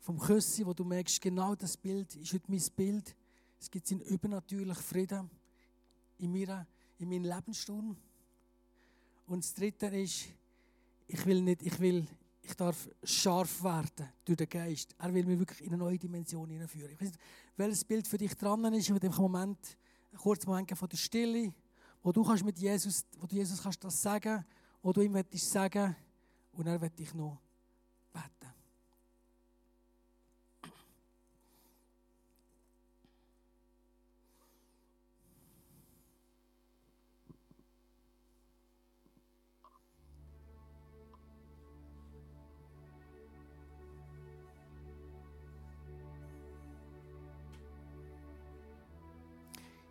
vom 0.00 0.18
Küssi, 0.18 0.66
wo 0.66 0.74
du 0.74 0.82
merkst, 0.82 1.20
genau 1.20 1.54
das 1.54 1.76
Bild 1.76 2.16
ist 2.16 2.32
heute 2.32 2.50
mein 2.50 2.64
Bild. 2.74 3.14
Es 3.60 3.70
gibt 3.70 3.88
einen 3.92 4.00
übernatürlichen 4.00 4.82
Frieden 4.82 5.30
in, 6.18 6.32
mir, 6.32 6.66
in 6.98 7.08
meinem 7.08 7.22
Lebenssturm. 7.22 7.96
Und 9.28 9.44
das 9.44 9.54
Dritte 9.54 9.86
ist, 9.86 10.26
ich 11.06 11.24
will 11.24 11.40
nicht, 11.40 11.62
ich 11.62 11.78
will, 11.78 12.04
ich 12.42 12.54
darf 12.54 12.90
scharf 13.04 13.62
werden 13.62 14.08
durch 14.24 14.38
den 14.38 14.48
Geist. 14.48 14.92
Er 14.98 15.14
will 15.14 15.24
mich 15.24 15.38
wirklich 15.38 15.60
in 15.60 15.68
eine 15.68 15.76
neue 15.76 16.00
Dimension 16.00 16.50
hineinführen. 16.50 16.90
Ich 16.90 17.00
weiß 17.00 17.10
nicht, 17.10 17.20
welches 17.56 17.84
Bild 17.84 18.08
für 18.08 18.18
dich 18.18 18.34
dran 18.34 18.74
ist, 18.74 18.88
in 18.88 18.98
dem 18.98 19.14
Moment, 19.14 19.78
einen 20.10 20.18
kurzen 20.18 20.48
Moment 20.48 20.70
von 20.76 20.88
der 20.88 20.96
Stille, 20.96 21.52
wo 22.02 22.12
du 22.12 22.24
kannst 22.24 22.44
mit 22.44 22.58
Jesus, 22.58 23.04
wo 23.18 23.26
du 23.26 23.36
Jesus 23.36 23.62
kannst 23.62 23.82
das 23.84 24.00
sagen, 24.00 24.44
wo 24.82 24.92
du 24.92 25.00
ihm 25.00 25.22
sagen 25.34 25.96
und 26.52 26.66
er 26.66 26.80
wird 26.80 26.98
dich 26.98 27.12
noch 27.14 27.40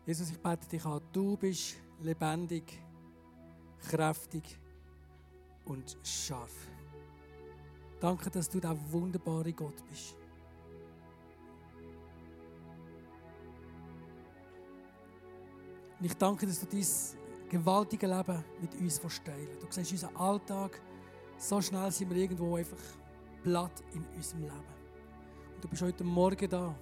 Jesus, 0.05 0.29
ich 0.29 0.39
bete 0.39 0.67
dich 0.67 0.85
an, 0.85 1.01
du 1.11 1.35
bist 1.35 1.77
lebendig, 2.01 2.79
kräftig 3.89 4.59
und 5.65 5.97
scharf. 6.03 6.53
Danke, 7.99 8.29
dass 8.29 8.47
du 8.47 8.59
der 8.59 8.77
wunderbare 8.91 9.51
Gott 9.51 9.75
bist. 9.89 10.15
Und 15.99 16.05
ich 16.05 16.13
danke, 16.17 16.45
dass 16.45 16.59
du 16.59 16.67
dein 16.67 16.85
gewaltige 17.49 18.05
Leben 18.05 18.43
mit 18.61 18.75
uns 18.75 18.99
versteilen 18.99 19.47
Du 19.59 19.65
siehst 19.71 19.91
unseren 19.91 20.15
Alltag, 20.17 20.79
so 21.37 21.59
schnell 21.61 21.89
sind 21.91 22.11
wir 22.11 22.17
irgendwo 22.17 22.55
einfach 22.55 22.77
platt 23.41 23.83
in 23.93 24.05
unserem 24.15 24.43
Leben. 24.43 24.75
Und 25.55 25.63
du 25.63 25.67
bist 25.67 25.81
heute 25.81 26.03
Morgen 26.03 26.47
da. 26.47 26.75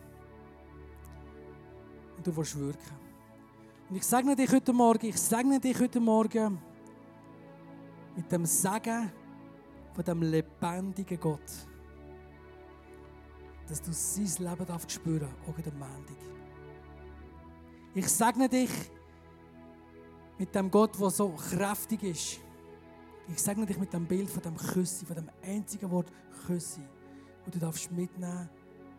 Und 2.17 2.27
du 2.27 2.35
willst 2.35 2.59
wirken. 2.59 3.02
Und 3.93 3.97
ich 3.97 4.05
segne 4.07 4.35
dich 4.35 4.51
heute 4.51 4.73
Morgen, 4.73 5.05
ich 5.05 5.21
segne 5.21 5.59
dich 5.59 5.79
heute 5.79 5.99
Morgen 5.99 6.59
mit 8.15 8.31
dem 8.31 8.43
Segen 8.43 9.11
von 9.93 10.03
dem 10.03 10.23
lebendigen 10.23 11.19
Gott. 11.19 11.67
Dass 13.67 13.83
du 13.83 13.93
sein 13.93 14.49
Leben 14.49 14.65
darfst 14.65 14.93
spüren, 14.93 15.29
auch 15.47 15.55
in 15.55 15.63
der 15.63 15.73
Montag. 15.73 16.17
Ich 17.93 18.07
segne 18.07 18.49
dich 18.49 18.71
mit 20.39 20.55
dem 20.55 20.71
Gott, 20.71 20.99
der 20.99 21.11
so 21.11 21.29
kräftig 21.29 22.01
ist. 22.01 22.39
Ich 23.27 23.39
segne 23.43 23.67
dich 23.67 23.77
mit 23.77 23.93
dem 23.93 24.07
Bild 24.07 24.27
von 24.27 24.41
dem 24.41 24.57
Küssi, 24.57 25.05
von 25.05 25.17
dem 25.17 25.29
einzigen 25.43 25.91
Wort 25.91 26.11
Küssi, 26.47 26.81
wo 27.45 27.51
du 27.51 27.59
darfst 27.59 27.91
mitnehmen 27.91 28.49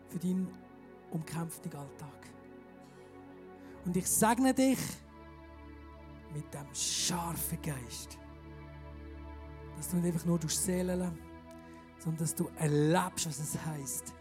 für 0.07 0.19
deinen 0.19 0.47
umkämpften 1.11 1.75
Alltag. 1.75 2.34
Und 3.85 3.95
ich 3.95 4.07
segne 4.07 4.53
dich 4.53 4.79
mit 6.33 6.53
dem 6.53 6.73
scharfen 6.73 7.61
Geist. 7.61 8.17
Dass 9.77 9.89
du 9.89 9.97
nicht 9.97 10.13
einfach 10.13 10.25
nur 10.25 10.39
Seelen, 10.47 11.17
sondern 11.99 12.19
dass 12.19 12.35
du 12.35 12.49
erlebst, 12.57 13.27
was 13.27 13.39
es 13.39 13.57
heißt, 13.65 14.13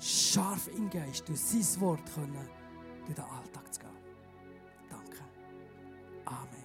scharf 0.00 0.68
im 0.68 0.88
Geist 0.90 1.28
durch 1.28 1.40
sein 1.40 1.80
Wort 1.80 2.14
können, 2.14 2.48
durch 3.06 3.14
den 3.14 3.24
Alltag 3.24 3.72
zu 3.72 3.80
gehen. 3.80 3.90
Danke. 4.88 5.18
Amen. 6.24 6.59